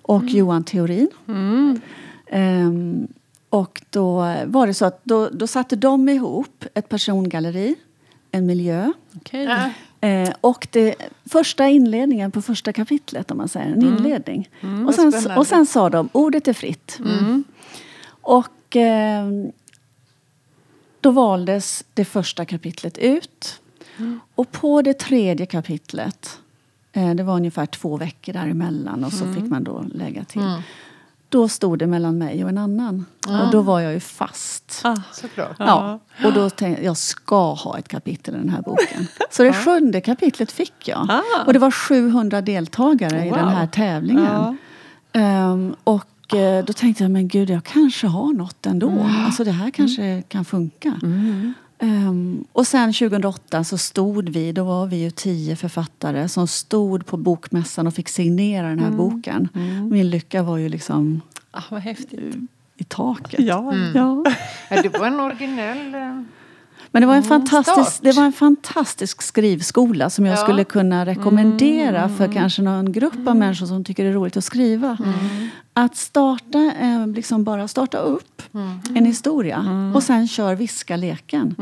och 0.02 0.24
Johan 0.24 0.64
Theorin. 0.64 1.10
Mm. 1.28 1.82
Ehm, 2.28 3.08
och 3.50 3.82
då 3.90 4.36
var 4.46 4.68
det 4.68 4.74
så 4.74 4.86
att 4.86 5.02
då, 5.04 5.30
då 5.30 5.48
satte 5.48 5.76
de 5.76 6.10
ihop 6.10 6.66
ett 6.74 6.90
persongalleri, 6.90 7.76
en 8.32 8.46
miljö 8.46 8.92
Okej. 9.16 9.46
Eh, 10.06 10.34
och 10.42 10.68
det, 10.72 10.96
första 11.26 11.68
inledningen 11.68 12.32
på 12.32 12.42
första 12.42 12.74
kapitlet, 12.74 13.32
om 13.32 13.38
man 13.38 13.50
säger, 13.50 13.72
en 13.72 13.82
inledning. 13.84 14.50
och, 14.88 14.94
sen, 14.94 15.38
och 15.38 15.48
sen 15.48 15.66
sa 15.66 15.90
de, 15.90 16.10
ordet 16.12 16.48
är 16.48 16.54
fritt. 16.54 17.00
Och 18.08 18.76
eh, 18.76 19.26
då 21.02 21.12
valdes 21.12 21.84
det 21.94 22.06
första 22.06 22.46
kapitlet 22.46 22.98
ut. 22.98 23.62
Och 24.36 24.52
på 24.52 24.82
det 24.82 24.94
tredje 24.94 25.46
kapitlet, 25.46 26.40
eh, 26.94 27.14
det 27.16 27.24
var 27.24 27.36
ungefär 27.36 27.66
två 27.66 27.98
veckor 27.98 28.34
däremellan 28.34 29.04
och 29.04 29.14
så 29.14 29.34
fick 29.34 29.44
man 29.44 29.64
då 29.64 29.86
lägga 29.94 30.24
till. 30.24 30.42
Då 31.30 31.48
stod 31.48 31.80
det 31.80 31.88
mellan 31.88 32.18
mig 32.18 32.44
och 32.44 32.50
en 32.50 32.58
annan. 32.58 33.06
Och 33.28 33.52
då 33.52 33.62
var 33.62 33.80
jag 33.80 33.94
ju 33.94 34.00
fast. 34.00 34.82
Ah. 34.84 34.96
Såklart. 35.14 35.56
Ja, 35.60 36.00
och 36.26 36.34
då 36.34 36.50
tänkte 36.50 36.82
jag, 36.82 36.90
jag 36.90 36.98
ska 36.98 37.54
ha 37.54 37.78
ett 37.78 37.88
kapitel 37.88 38.36
i 38.36 38.38
den 38.38 38.50
här 38.50 38.62
boken. 38.62 39.08
Så 39.32 39.44
det 39.44 39.54
sjunde 39.54 40.02
kapitlet 40.02 40.52
fick 40.52 40.88
jag. 40.88 41.08
Ah. 41.12 41.44
Och 41.46 41.54
det 41.54 41.60
var 41.60 41.72
700 41.72 42.42
deltagare 42.42 43.26
i 43.26 43.30
Wow. 43.30 43.38
den 43.38 43.48
här 43.48 43.68
tävlingen. 43.68 44.26
Ja. 44.26 44.56
Ehm, 45.14 45.76
och 45.84 46.34
eh, 46.36 46.66
då 46.66 46.74
tänkte 46.74 47.04
jag, 47.04 47.12
men 47.12 47.28
gud, 47.28 47.50
jag 47.50 47.64
kanske 47.64 48.08
har 48.08 48.34
något 48.34 48.66
ändå. 48.66 48.90
Mm. 48.90 49.26
Alltså 49.26 49.44
det 49.44 49.52
här 49.52 49.72
kanske 49.72 50.24
kan 50.28 50.46
funka. 50.46 50.94
Ehm, 51.80 52.44
och 52.52 52.68
sen 52.68 52.94
2008 52.94 53.64
så 53.64 53.78
stod 53.78 54.30
vi, 54.30 54.52
då 54.52 54.64
var 54.64 54.88
vi 54.88 54.96
ju 55.04 55.12
tio 55.12 55.56
författare 55.56 56.30
som 56.30 56.48
stod 56.48 57.06
på 57.06 57.18
bokmässan 57.18 57.88
och 57.88 57.94
fick 57.94 58.10
signera 58.10 58.68
den 58.70 58.80
här 58.80 58.88
Mm. 58.88 58.98
boken. 58.98 59.50
Min 59.92 60.10
lycka 60.10 60.44
var 60.44 60.58
ju 60.58 60.70
liksom 60.70 61.22
Ah, 61.52 61.62
vad 61.72 61.82
häftigt. 61.82 62.36
i 62.78 62.84
taket. 62.84 63.40
Ja. 63.40 63.74
Ja. 63.96 64.24
Ja, 64.70 64.82
det 64.82 64.90
var 65.00 65.08
en 65.08 65.20
originell... 65.20 65.96
Men 66.96 67.02
det 67.02 67.08
var 67.08 67.16
en, 67.16 67.24
fantastisk, 67.24 67.92
start. 67.92 68.04
det 68.04 68.12
var 68.12 68.24
en 68.24 68.34
fantastisk 68.34 69.22
skrivskola 69.22 70.10
som 70.10 70.26
jag 70.26 70.34
Ja. 70.34 70.38
skulle 70.44 70.64
kunna 70.64 71.06
rekommendera 71.06 72.10
för 72.10 72.32
kanske 72.34 72.62
någon 72.62 72.92
grupp 72.92 73.28
av 73.28 73.36
människor 73.36 73.66
som 73.66 73.84
tycker 73.84 74.04
det 74.04 74.10
är 74.10 74.14
roligt 74.14 74.38
att 74.38 74.44
skriva. 74.44 74.98
Att 75.74 75.96
starta, 75.96 76.72
eh, 76.82 77.08
liksom 77.08 77.44
bara 77.44 77.68
starta 77.68 77.98
upp 77.98 78.42
en 78.96 79.06
historia 79.06 79.92
och 79.96 80.04
sen 80.04 80.28
kör 80.28 80.56
viska 80.56 80.96
leken. 80.98 81.56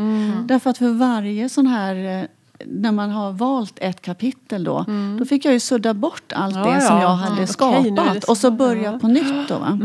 Därför 0.47 0.69
att 0.69 0.77
för 0.77 0.89
varje 0.89 1.49
sån 1.49 1.67
här 1.67 2.19
eh, 2.19 2.25
när 2.67 2.91
man 2.91 3.09
har 3.09 3.31
valt 3.31 3.73
ett 3.81 4.01
kapitel 4.01 4.63
då, 4.63 4.85
då 5.19 5.25
fick 5.25 5.45
jag 5.45 5.53
ju 5.53 5.59
sudda 5.59 5.93
bort 5.93 6.33
allt 6.35 6.55
Ja, 6.55 6.61
det 6.73 6.81
som 6.81 6.95
ja. 6.97 7.01
jag 7.01 7.09
hade 7.09 7.33
Mm. 7.33 7.47
skapat 7.47 7.83
det 8.13 8.23
och 8.27 8.37
så 8.37 8.51
börja 8.51 8.91
Ja. 8.91 8.99
på 8.99 9.07
nytt 9.07 9.47
då. 9.47 9.57
Va? 9.57 9.79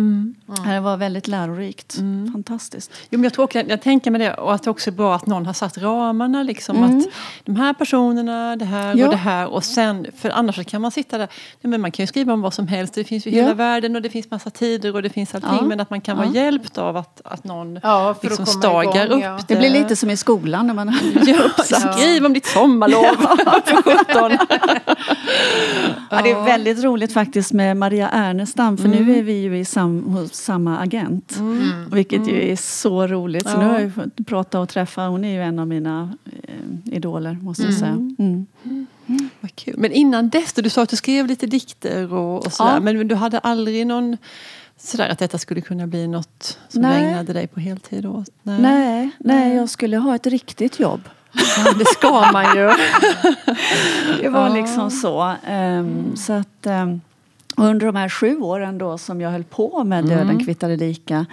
Det 0.67 0.81
var 0.81 0.97
väldigt 0.97 1.29
lärorikt. 1.29 1.97
Fantastiskt. 2.33 2.91
Jo, 3.11 3.19
men 3.19 3.25
jag, 3.25 3.33
tror 3.33 3.45
också, 3.45 3.59
jag 3.61 3.83
tänker 3.83 4.11
med 4.11 4.21
det, 4.21 4.35
och 4.35 4.55
att 4.55 4.63
det 4.63 4.71
också 4.71 4.91
är 4.91 4.93
bra 4.93 5.15
att 5.15 5.27
någon 5.27 5.47
har 5.47 5.53
satt 5.53 5.79
ramarna. 5.79 6.43
Liksom, 6.43 6.83
Att 6.83 7.07
de 7.45 7.57
här 7.57 7.73
personerna, 7.75 8.57
det 8.57 8.65
här 8.65 8.95
Ja. 8.97 9.05
och 9.05 9.11
det 9.11 9.17
här. 9.17 9.47
Och 9.47 9.65
sen, 9.65 10.07
för 10.17 10.31
annars 10.31 10.67
kan 10.67 10.83
man 10.83 10.91
sitta 10.91 11.19
där. 11.19 11.29
Nej, 11.61 11.71
men 11.71 11.81
man 11.81 11.91
kan 11.91 12.03
ju 12.03 12.07
skriva 12.07 12.33
om 12.33 12.41
vad 12.41 12.55
som 12.55 12.67
helst. 12.69 12.95
Det 12.95 13.05
finns 13.05 13.27
ju 13.27 13.31
Ja. 13.31 13.43
hela 13.43 13.55
världen 13.55 13.97
och 13.97 14.03
det 14.03 14.11
finns 14.11 14.31
massa 14.31 14.51
tider 14.51 14.95
och 14.95 15.03
det 15.03 15.11
finns 15.11 15.35
allting. 15.35 15.51
Ja. 15.61 15.63
Men 15.63 15.81
att 15.81 15.91
man 15.91 16.01
kan 16.01 16.17
vara 16.17 16.27
hjälpt 16.29 16.79
av 16.79 16.97
att, 16.97 17.21
att 17.25 17.45
någon 17.45 17.81
Ja, 17.83 18.15
liksom 18.23 18.47
stagar 18.47 19.05
igång, 19.07 19.19
upp 19.19 19.25
ja. 19.25 19.39
Det 19.49 19.57
blir 19.57 19.71
lite 19.71 19.97
som 19.97 20.11
i 20.11 20.17
skolan 20.17 20.67
när 20.67 20.75
man 20.75 20.89
Ja, 21.27 21.65
skriv 21.93 22.25
om 22.27 22.33
ditt 22.33 22.47
sommarlov 22.69 23.17
för 23.65 23.83
17. 23.83 24.39
Ja, 26.11 26.23
det 26.23 26.31
är 26.31 26.45
väldigt 26.45 26.85
roligt 26.85 27.13
faktiskt 27.13 27.53
med 27.53 27.77
Maria 27.77 28.09
Ernestam 28.09 28.77
för 28.77 28.85
Mm. 28.85 29.07
nu 29.07 29.19
är 29.19 29.23
vi 29.23 29.33
ju 29.33 29.59
i 29.59 29.65
sam, 29.65 30.03
hos 30.03 30.35
samma 30.35 30.79
agent. 30.79 31.39
Vilket 31.93 32.29
ju 32.29 32.51
är 32.53 32.57
så 32.57 33.07
roligt. 33.07 33.49
Så 33.49 33.55
Ja. 33.57 33.61
nu 33.61 33.67
har 33.67 33.81
jag 33.81 33.95
fått 33.95 34.27
prata 34.27 34.61
och 34.61 34.69
träffa, 34.69 35.07
hon 35.07 35.25
är 35.25 35.33
ju 35.33 35.43
en 35.43 35.59
av 35.59 35.69
mina 35.69 36.13
eh, 36.43 36.95
idoler 36.97 37.39
måste 37.43 37.63
jag 37.63 37.75
säga. 37.75 37.93
Mm. 38.19 38.47
Vad 39.41 39.55
kul. 39.57 39.75
Men 39.79 39.93
innan 39.93 40.29
dess, 40.29 40.53
du 40.53 40.71
sa 40.71 40.83
att 40.83 40.89
du 40.89 40.97
skrev 40.97 41.27
lite 41.27 41.47
dikter 41.47 42.13
och, 42.15 42.47
och 42.47 42.53
sådär. 42.53 42.75
Ja. 42.75 42.81
Men 42.81 43.09
du 43.09 43.15
hade 43.15 43.39
aldrig 43.39 43.87
någon 43.87 44.17
sådär 44.77 45.09
att 45.09 45.19
detta 45.19 45.39
skulle 45.39 45.61
kunna 45.61 45.87
bli 45.87 46.09
något 46.09 46.59
som 46.69 46.83
Nej. 46.83 47.01
du 47.03 47.07
ägnade 47.09 47.33
dig 47.33 47.47
på 47.47 47.61
heltid 47.61 48.07
åt? 48.07 48.29
Nej, 48.43 49.11
nej, 49.19 49.55
jag 49.57 49.69
skulle 49.69 49.97
ha 49.97 50.15
ett 50.15 50.27
riktigt 50.27 50.81
jobb. 50.81 51.01
Ja, 51.33 51.73
det 51.79 51.85
ska 51.85 52.33
man 52.33 52.57
ju. 52.57 52.71
Det 54.23 54.29
var 54.29 54.49
liksom 54.51 54.91
så. 54.91 55.35
Ehm, 55.47 56.17
så 56.17 56.33
att, 56.33 56.67
ehm, 56.67 57.01
under 57.57 57.87
de 57.87 57.97
här 57.97 58.09
sju 58.09 58.37
åren 58.41 58.79
då 58.79 58.99
som 58.99 59.21
jag 59.21 59.31
höll 59.31 59.45
på 59.45 59.85
med 59.85 60.05
Mm. 60.05 60.19
Döden 60.19 60.45
kvittade 60.45 60.77
lika 60.77 61.27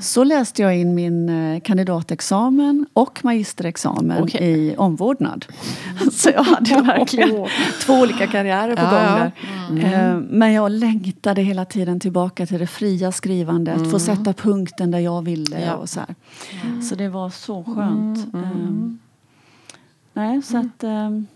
så 0.00 0.24
läste 0.24 0.62
jag 0.62 0.76
in 0.76 0.94
min 0.94 1.28
eh, 1.28 1.60
kandidatexamen 1.60 2.86
och 2.92 3.24
magisterexamen 3.24 4.22
Okej. 4.22 4.42
i 4.42 4.76
omvårdnad. 4.76 5.46
Så 6.12 6.30
jag 6.30 6.42
hade 6.44 6.82
verkligen 6.82 7.46
två 7.80 7.92
olika 7.94 8.26
karriärer 8.26 8.76
på 8.76 8.82
Ja, 8.82 8.90
gång 9.68 9.80
där. 9.80 9.94
Ehm, 9.94 10.26
Men 10.30 10.52
jag 10.52 10.70
längtade 10.70 11.42
hela 11.42 11.64
tiden 11.64 12.00
tillbaka 12.00 12.46
till 12.46 12.58
det 12.58 12.66
fria 12.66 13.12
skrivandet. 13.12 13.90
Få 13.90 13.98
sätta 13.98 14.32
punkten 14.32 14.90
där 14.90 14.98
jag 14.98 15.22
ville. 15.24 15.56
Mm. 15.56 15.68
Ja. 15.68 15.74
Och 15.74 15.88
så, 15.88 16.00
här. 16.00 16.14
så 16.82 16.94
det 16.94 17.08
var 17.08 17.30
så 17.30 17.64
skönt. 17.64 18.34
Nej, 20.12 20.42
så 20.42 20.56
att... 20.58 20.84
ehm, 20.84 21.26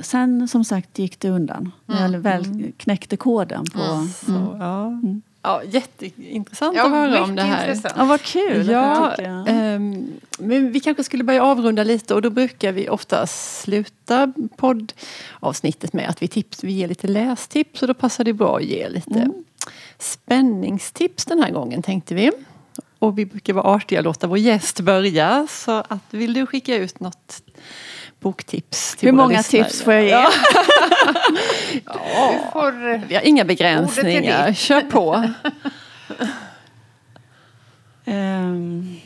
Sen 0.00 0.48
som 0.48 0.64
sagt 0.64 0.98
gick 0.98 1.20
det 1.20 1.28
undan. 1.30 1.72
När 1.86 2.12
jag 2.12 2.18
väl 2.18 2.72
knäckte 2.76 3.16
koden 3.16 3.64
på... 3.74 3.82
Mm. 3.82 4.06
Så, 4.08 4.56
ja. 4.60 5.00
Ja, 5.42 5.62
jätteintressant 5.64 6.76
Ja, 6.76 6.84
att 6.84 6.90
höra 6.90 7.24
om 7.24 7.36
det 7.36 7.42
här. 7.42 7.68
intressant. 7.68 7.94
Ja, 7.98 8.04
vad 8.04 8.20
kul! 8.22 8.68
Ja, 8.68 9.10
tycker 9.16 9.30
jag. 9.30 9.44
ehm, 9.48 10.06
men 10.38 10.72
vi 10.72 10.80
kanske 10.80 11.04
skulle 11.04 11.24
börja 11.24 11.44
avrunda 11.44 11.84
lite 11.84 12.14
och 12.14 12.22
då 12.22 12.30
brukar 12.30 12.72
vi 12.72 12.88
ofta 12.88 13.26
sluta 13.26 14.32
poddavsnittet 14.56 15.92
med 15.92 16.08
att 16.08 16.22
vi, 16.22 16.28
tips, 16.28 16.64
vi 16.64 16.72
ger 16.72 16.88
lite 16.88 17.06
lästips 17.06 17.82
och 17.82 17.88
då 17.88 17.94
passar 17.94 18.24
det 18.24 18.32
bra 18.32 18.56
att 18.56 18.64
ge 18.64 18.88
lite 18.88 19.30
spänningstips 19.98 21.24
den 21.24 21.42
här 21.42 21.50
gången 21.50 21.82
tänkte 21.82 22.14
vi. 22.14 22.30
Och 22.98 23.18
vi 23.18 23.26
brukar 23.26 23.52
vara 23.52 23.64
artiga 23.74 23.98
och 24.00 24.04
låta 24.04 24.26
vår 24.26 24.38
gäst 24.38 24.80
börja 24.80 25.46
så 25.50 25.70
att 25.88 26.02
vill 26.10 26.32
du 26.34 26.46
skicka 26.46 26.76
ut 26.76 27.00
något 27.00 27.42
boktips 28.20 28.96
till 28.96 29.08
Hur 29.08 29.12
våra 29.16 29.22
många 29.26 29.38
lyssnare? 29.38 29.64
tips 29.64 29.82
får 29.82 29.92
jag 29.92 30.04
ge? 30.04 30.26
Du 31.74 32.38
får... 32.52 32.92
eh, 32.94 33.00
Vi 33.08 33.14
har 33.14 33.22
inga 33.22 33.44
begränsningar, 33.44 34.52
kör 34.52 34.80
på. 34.80 35.24
Ehm, 38.04 38.96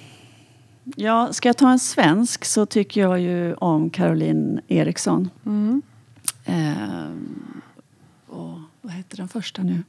ja, 0.96 1.32
ska 1.32 1.48
jag 1.48 1.56
ta 1.56 1.70
en 1.70 1.78
svensk 1.78 2.44
så 2.44 2.66
tycker 2.66 3.00
jag 3.00 3.20
ju 3.20 3.54
om 3.54 3.90
Caroline 3.90 4.60
Eriksson. 4.68 5.30
Mm. 5.46 5.82
Ehm, 6.44 7.60
och, 8.28 8.58
vad 8.82 8.92
heter 8.92 9.16
den 9.16 9.28
första 9.28 9.62
nu? 9.62 9.82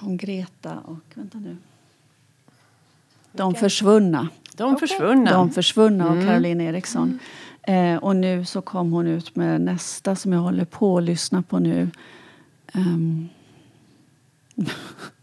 Om 0.00 0.16
Greta 0.16 0.78
och... 0.84 0.96
Vänta 1.14 1.38
nu. 1.38 1.56
De 3.32 3.54
försvunna. 3.54 4.28
De 4.56 4.76
försvunna. 4.76 5.30
De 5.32 5.50
försvunna 5.50 6.06
Mm. 6.06 6.18
av 6.18 6.26
Caroline 6.26 6.60
Eriksson. 6.60 7.18
Eh, 7.62 7.96
och 7.96 8.16
nu 8.16 8.44
så 8.44 8.60
kom 8.62 8.92
hon 8.92 9.06
ut 9.06 9.36
med 9.36 9.60
nästa 9.60 10.16
som 10.16 10.32
jag 10.32 10.40
håller 10.40 10.64
på 10.64 10.98
att 10.98 11.04
lyssna 11.04 11.42
på 11.42 11.58
nu. 11.58 11.90
Ehm. 12.72 13.28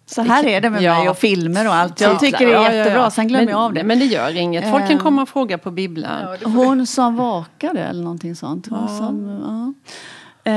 så 0.05 0.21
här 0.21 0.45
är 0.45 0.61
det 0.61 0.69
med 0.69 0.81
Ja. 0.81 0.99
mig 0.99 1.09
och 1.09 1.17
filmer 1.17 1.67
och 1.67 1.73
allt. 1.73 2.01
Jag 2.01 2.19
tycker 2.19 2.45
det 2.47 2.53
är 2.53 2.71
jättebra, 2.73 3.11
sen 3.11 3.27
glömmer 3.27 3.45
men, 3.45 3.51
jag 3.51 3.61
av 3.61 3.73
det. 3.73 3.83
Men 3.83 3.99
det 3.99 4.05
gör 4.05 4.37
inget. 4.37 4.71
Folk 4.71 4.83
kan 4.83 4.91
Ehm. 4.91 4.99
komma 4.99 5.21
och 5.21 5.29
fråga 5.29 5.57
på 5.57 5.71
bibblan. 5.71 6.37
Ja, 6.41 6.49
Hon 6.49 6.87
som 6.87 7.15
vakade 7.15 7.79
eller 7.83 8.03
någonting 8.03 8.35
sånt. 8.35 8.67
Hon 8.67 8.79
Ja. 8.81 8.97
Som, 8.97 9.73
ja. 10.43 10.53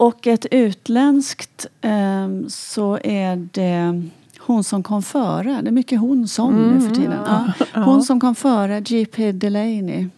Och 0.00 0.26
ett 0.26 0.46
utländskt 0.50 1.66
ehm, 1.80 2.50
så 2.50 2.98
är 3.04 3.48
det 3.52 4.02
hon 4.38 4.64
som 4.64 4.82
kom 4.82 5.02
före. 5.02 5.60
Det 5.62 5.68
är 5.68 5.72
mycket 5.72 6.00
hon 6.00 6.28
som 6.28 6.54
nu 6.54 6.88
för 6.88 6.94
tiden. 6.94 7.18
Ja. 7.26 7.52
Hon 7.82 8.02
som 8.02 8.20
kom 8.20 8.34
före, 8.34 8.80
G.P. 8.80 9.32
Delaney. 9.32 10.08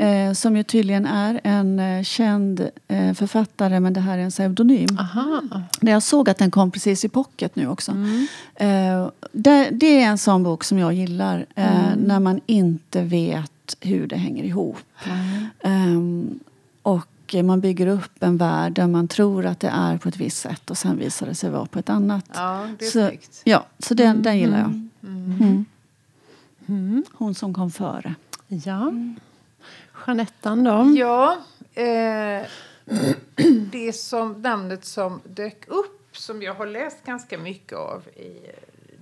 Eh, 0.00 0.32
som 0.32 0.56
ju 0.56 0.62
tydligen 0.62 1.06
är 1.06 1.40
en 1.44 1.80
eh, 1.80 2.02
känd 2.02 2.68
eh, 2.88 3.14
författare 3.14 3.80
men 3.80 3.92
det 3.92 4.00
här 4.00 4.18
är 4.18 4.22
en 4.22 4.30
pseudonym. 4.30 4.98
Aha. 5.00 5.42
Jag 5.80 6.02
såg 6.02 6.30
att 6.30 6.38
den 6.38 6.50
kom 6.50 6.70
precis 6.70 7.04
i 7.04 7.08
pocket 7.08 7.56
nu 7.56 7.68
också. 7.68 7.92
Eh, 8.54 9.08
det, 9.32 9.68
det 9.72 10.02
är 10.02 10.06
en 10.06 10.18
sån 10.18 10.42
bok 10.42 10.64
som 10.64 10.78
jag 10.78 10.92
gillar 10.92 11.46
eh, 11.54 11.96
när 11.96 12.20
man 12.20 12.40
inte 12.46 13.02
vet 13.02 13.76
hur 13.80 14.06
det 14.06 14.16
hänger 14.16 14.44
ihop. 14.44 14.76
Ehm, 15.62 16.38
och 17.34 17.44
man 17.44 17.60
bygger 17.60 17.86
upp 17.86 18.22
en 18.22 18.36
värld 18.36 18.72
där 18.72 18.86
man 18.86 19.08
tror 19.08 19.46
att 19.46 19.60
det 19.60 19.68
är 19.68 19.98
på 19.98 20.08
ett 20.08 20.16
visst 20.16 20.38
sätt 20.38 20.70
och 20.70 20.78
sen 20.78 20.98
visar 20.98 21.26
det 21.26 21.34
sig 21.34 21.50
vara 21.50 21.66
på 21.66 21.78
ett 21.78 21.90
annat. 21.90 22.24
Ja, 22.34 22.68
det 22.78 22.84
är 22.84 22.90
så, 22.90 23.08
snyggt. 23.08 23.40
ja, 23.44 23.66
så 23.78 23.94
den, 23.94 24.22
den 24.22 24.38
gillar 24.38 24.58
jag. 24.58 24.88
Mm. 26.68 27.04
Hon 27.12 27.34
som 27.34 27.54
kom 27.54 27.70
före. 27.70 28.14
Ja. 28.48 28.92
Jeanettan 30.06 30.64
då? 30.64 30.94
Ja, 30.96 31.36
eh, 31.74 32.46
det 33.72 33.92
som 33.92 34.42
namnet 34.42 34.84
som 34.84 35.20
dök 35.24 35.64
upp 35.68 36.16
som 36.16 36.42
jag 36.42 36.54
har 36.54 36.66
läst 36.66 37.04
ganska 37.04 37.38
mycket 37.38 37.78
av 37.78 38.02
i 38.08 38.50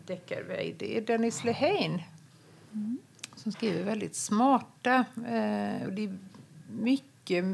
deckarväg 0.07 0.75
det 0.79 0.97
är 0.97 1.01
Dennis 1.01 1.45
Lehane. 1.45 2.05
Som 3.37 3.53
skriver 3.53 3.85
väldigt 3.85 4.17
smarta 4.17 4.95
eh, 5.17 5.87
och 5.87 5.93
det 5.93 6.05
är 6.05 6.19
mycket 6.81 7.45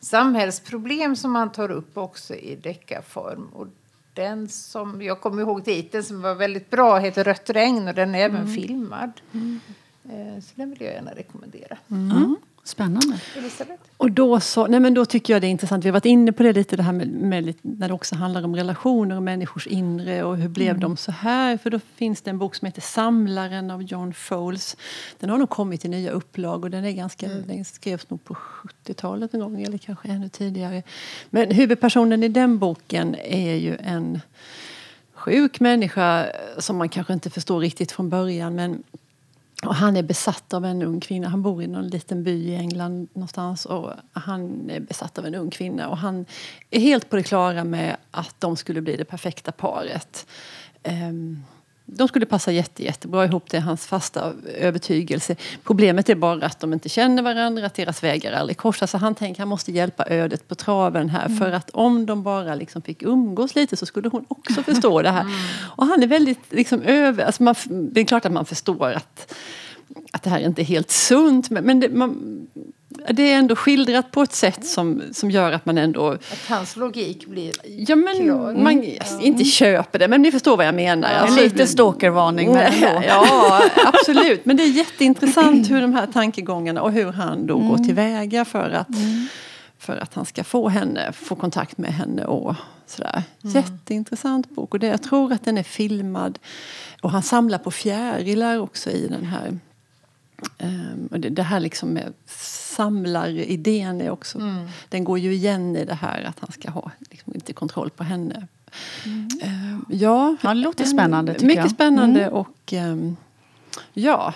samhällsproblem 0.00 1.16
som 1.16 1.34
han 1.34 1.52
tar 1.52 1.70
upp 1.70 1.96
också 1.98 2.34
i 2.34 2.56
deckarform. 2.56 3.48
Och 3.52 3.66
den 4.14 4.48
som, 4.48 5.02
jag 5.02 5.20
kommer 5.20 5.42
ihåg 5.42 5.64
titeln 5.64 6.04
som 6.04 6.22
var 6.22 6.34
väldigt 6.34 6.70
bra 6.70 6.98
heter 6.98 7.24
Rött 7.24 7.50
regn 7.50 7.88
och 7.88 7.94
den 7.94 8.14
är 8.14 8.18
även 8.18 8.46
filmad. 8.54 9.12
Eh, 10.04 10.40
så 10.42 10.52
den 10.54 10.70
vill 10.70 10.80
jag 10.82 10.94
gärna 10.94 11.10
rekommendera. 11.14 11.78
Ja, 11.86 12.34
spännande. 12.68 13.18
Och 13.96 14.10
då, 14.10 14.40
så, 14.40 14.66
nej 14.66 14.80
men 14.80 14.94
då 14.94 15.04
tycker 15.04 15.32
jag 15.32 15.42
det 15.42 15.46
är 15.46 15.50
intressant, 15.50 15.84
vi 15.84 15.88
har 15.88 15.92
varit 15.92 16.04
inne 16.04 16.32
på 16.32 16.42
det 16.42 16.52
lite, 16.52 16.76
det 16.76 16.82
här 16.82 16.92
med, 16.92 17.08
med 17.08 17.54
när 17.62 17.88
det 17.88 17.94
också 17.94 18.14
handlar 18.14 18.44
om 18.44 18.56
relationer 18.56 19.16
och 19.16 19.22
människors 19.22 19.66
inre 19.66 20.24
och 20.24 20.36
hur 20.36 20.48
blev 20.48 20.78
de 20.78 20.96
så 20.96 21.12
här? 21.12 21.56
För 21.56 21.70
då 21.70 21.80
finns 21.94 22.22
det 22.22 22.30
en 22.30 22.38
bok 22.38 22.54
som 22.54 22.66
heter 22.66 22.80
Samlaren 22.80 23.70
av 23.70 23.82
John 23.82 24.14
Fowles. 24.14 24.76
Den 25.18 25.30
har 25.30 25.38
nog 25.38 25.50
kommit 25.50 25.84
i 25.84 25.88
nya 25.88 26.10
upplag 26.10 26.64
och 26.64 26.70
den 26.70 26.84
är 26.84 26.92
ganska, 26.92 27.28
den 27.28 27.64
skrevs 27.64 28.10
nog 28.10 28.24
på 28.24 28.34
70-talet 28.34 29.34
en 29.34 29.40
gång 29.40 29.62
eller 29.62 29.78
kanske 29.78 30.08
ännu 30.08 30.28
tidigare. 30.28 30.82
Men 31.30 31.50
huvudpersonen 31.50 32.22
i 32.22 32.28
den 32.28 32.58
boken 32.58 33.14
är 33.14 33.54
ju 33.54 33.76
en 33.76 34.20
sjuk 35.18 35.60
människa 35.60 36.26
som 36.58 36.76
man 36.76 36.88
kanske 36.88 37.12
inte 37.12 37.30
förstår 37.30 37.60
riktigt 37.60 37.92
från 37.92 38.08
början 38.08 38.54
men 38.54 38.82
och 39.62 39.74
han 39.74 39.96
är 39.96 40.02
besatt 40.02 40.54
av 40.54 40.64
en 40.64 40.82
ung 40.82 41.00
kvinna. 41.00 41.28
Han 41.28 41.42
bor 41.42 41.62
i 41.62 41.66
någon 41.66 41.88
liten 41.88 42.24
by 42.24 42.48
i 42.48 42.54
England 42.54 43.08
någonstans. 43.12 43.66
Och 43.66 43.92
han 44.12 44.70
är 44.70 44.80
besatt 44.80 45.18
av 45.18 45.26
en 45.26 45.34
ung 45.34 45.50
kvinna. 45.50 45.88
Och 45.88 45.98
han 45.98 46.26
är 46.70 46.80
helt 46.80 47.10
på 47.10 47.16
det 47.16 47.22
klara 47.22 47.64
med 47.64 47.96
att 48.10 48.34
de 48.38 48.56
skulle 48.56 48.80
bli 48.80 48.96
det 48.96 49.04
perfekta 49.04 49.52
paret. 49.52 50.26
Um, 50.84 51.44
de 51.90 52.08
skulle 52.08 52.26
passa 52.26 52.52
jätte, 52.52 52.84
jättebra 52.84 53.24
ihop. 53.24 53.50
Det 53.50 53.56
är 53.56 53.60
hans 53.60 53.86
fasta 53.86 54.32
övertygelse. 54.54 55.36
Problemet 55.64 56.08
är 56.08 56.14
bara 56.14 56.46
att 56.46 56.60
de 56.60 56.72
inte 56.72 56.88
känner 56.88 57.22
varandra, 57.22 57.66
att 57.66 57.74
deras 57.74 58.02
vägar 58.02 58.32
aldrig 58.32 58.56
korsas. 58.56 58.90
Så 58.90 58.98
han 58.98 59.14
tänker 59.14 59.34
att 59.34 59.38
han 59.38 59.48
måste 59.48 59.72
hjälpa 59.72 60.04
ödet 60.06 60.48
på 60.48 60.54
traven 60.54 61.08
här. 61.08 61.28
För 61.28 61.52
att 61.52 61.70
om 61.70 62.06
de 62.06 62.22
bara 62.22 62.54
liksom 62.54 62.82
fick 62.82 63.02
umgås 63.02 63.54
lite 63.54 63.76
så 63.76 63.86
skulle 63.86 64.08
hon 64.08 64.24
också 64.28 64.62
förstå 64.62 65.02
det 65.02 65.10
här. 65.10 65.26
Och 65.76 65.86
han 65.86 66.02
är 66.02 66.06
väldigt 66.06 66.52
liksom 66.52 66.82
över... 66.82 67.24
Alltså 67.24 67.42
man, 67.42 67.54
det 67.68 68.00
är 68.00 68.04
klart 68.04 68.24
att 68.24 68.32
man 68.32 68.46
förstår 68.46 68.92
att, 68.92 69.34
att 70.12 70.22
det 70.22 70.30
här 70.30 70.40
inte 70.40 70.62
är 70.62 70.64
helt 70.64 70.90
sunt. 70.90 71.50
Men, 71.50 71.64
men 71.64 71.80
det, 71.80 71.88
man, 71.88 72.46
det 73.10 73.32
är 73.32 73.38
ändå 73.38 73.56
skildrat 73.56 74.10
på 74.10 74.22
ett 74.22 74.32
sätt 74.32 74.66
som, 74.66 75.02
som 75.12 75.30
gör 75.30 75.52
att 75.52 75.66
man 75.66 75.78
ändå... 75.78 76.10
Att 76.10 76.46
hans 76.48 76.76
logik 76.76 77.26
blir... 77.26 77.52
Ja, 77.90 77.96
men 77.96 78.16
Klar. 78.16 78.54
man 78.54 78.84
inte 79.20 79.44
köper 79.44 79.98
det, 79.98 80.08
men 80.08 80.22
ni 80.22 80.32
förstår 80.32 80.56
vad 80.56 80.66
jag 80.66 80.74
menar. 80.74 81.10
En 81.10 81.22
Alltså, 81.22 81.40
lite 81.40 81.66
stalkervarning 81.66 82.52
men 82.52 82.72
ändå. 82.72 83.02
Ja, 83.06 83.62
absolut. 83.84 84.44
Men 84.44 84.56
det 84.56 84.62
är 84.62 84.70
jätteintressant 84.70 85.70
hur 85.70 85.80
de 85.80 85.94
här 85.94 86.06
tankegångarna 86.06 86.82
och 86.82 86.92
hur 86.92 87.12
han 87.12 87.46
då 87.46 87.58
går 87.58 87.78
tillväga 87.78 88.44
för 88.44 88.70
att, 88.70 88.88
för 89.78 89.96
att 89.96 90.14
han 90.14 90.26
ska 90.26 90.44
få 90.44 90.68
henne, 90.68 91.12
få 91.12 91.34
kontakt 91.34 91.78
med 91.78 91.92
henne 91.92 92.24
och 92.24 92.54
sådär. 92.86 93.22
Jätteintressant 93.40 94.50
bok. 94.50 94.74
Och 94.74 94.80
det, 94.80 94.86
jag 94.86 95.02
tror 95.02 95.32
att 95.32 95.44
den 95.44 95.58
är 95.58 95.62
filmad. 95.62 96.38
Och 97.00 97.10
han 97.10 97.22
samlar 97.22 97.58
på 97.58 97.70
fjärilar 97.70 98.58
också 98.58 98.90
i 98.90 99.08
den 99.08 99.24
här. 99.24 99.58
Um, 100.58 101.08
och 101.10 101.20
det, 101.20 101.28
det 101.28 101.42
här 101.42 101.60
liksom 101.60 101.88
med 101.88 102.12
samlaridén 102.26 104.00
är 104.00 104.10
också, 104.10 104.38
den 104.88 105.04
går 105.04 105.18
ju 105.18 105.32
igen 105.34 105.76
i 105.76 105.84
det 105.84 105.94
här 105.94 106.22
att 106.22 106.36
han 106.40 106.52
ska 106.52 106.70
ha 106.70 106.90
liksom, 107.10 107.34
inte 107.34 107.52
kontroll 107.52 107.90
på 107.90 108.04
henne. 108.04 108.46
Ehm, 109.42 109.84
ja, 109.88 110.36
Ja, 110.42 110.48
det 110.48 110.54
låter 110.60 110.84
en- 110.84 110.90
spännande, 110.90 111.32
tycker 111.34 111.46
Mycket 111.46 111.64
jag. 111.64 111.70
spännande 111.70 112.28
och 112.30 112.72
ehm, 112.72 113.16
ja, 113.92 114.34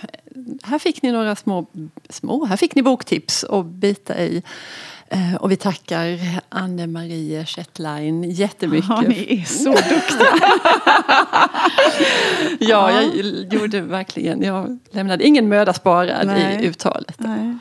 här 0.62 0.78
fick 0.78 1.02
ni 1.02 1.12
några 1.12 1.36
små, 1.36 1.66
små, 2.08 2.44
här 2.44 2.56
fick 2.56 2.74
ni 2.74 2.82
boktips 2.82 3.44
att 3.44 3.66
bita 3.66 4.20
i. 4.22 4.42
Eh, 5.12 5.34
och 5.34 5.50
vi 5.50 5.56
tackar 5.56 6.18
Anne-Marie 6.48 7.46
Schettlein 7.46 8.30
jättemycket. 8.30 8.88
Ja, 8.88 9.00
ni 9.00 9.40
är 9.40 9.44
så 9.44 9.70
duktiga. 9.70 10.26
Ja, 12.60 12.90
jag 12.90 13.04
gjorde 13.52 13.80
verkligen. 13.80 14.42
Jag 14.42 14.78
lämnade 14.90 15.24
ingen 15.24 15.48
möda 15.48 15.72
sparad 15.72 16.26
Nej. 16.26 16.58
i 16.60 16.66
uttalet. 16.66 17.14
Nej. 17.18 17.56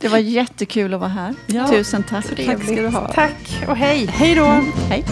Det 0.00 0.08
var 0.08 0.18
jättekul 0.18 0.94
att 0.94 1.00
vara 1.00 1.10
här. 1.10 1.34
Ja. 1.46 1.68
Tusen 1.68 2.02
tack. 2.02 2.26
Tack 2.46 2.62
ska 2.62 2.74
du 2.74 2.88
ha. 2.88 3.12
Tack 3.12 3.64
och 3.68 3.76
hej! 3.76 4.06
Hej 4.06 4.34
då! 4.34 4.64
Hej. 4.88 5.04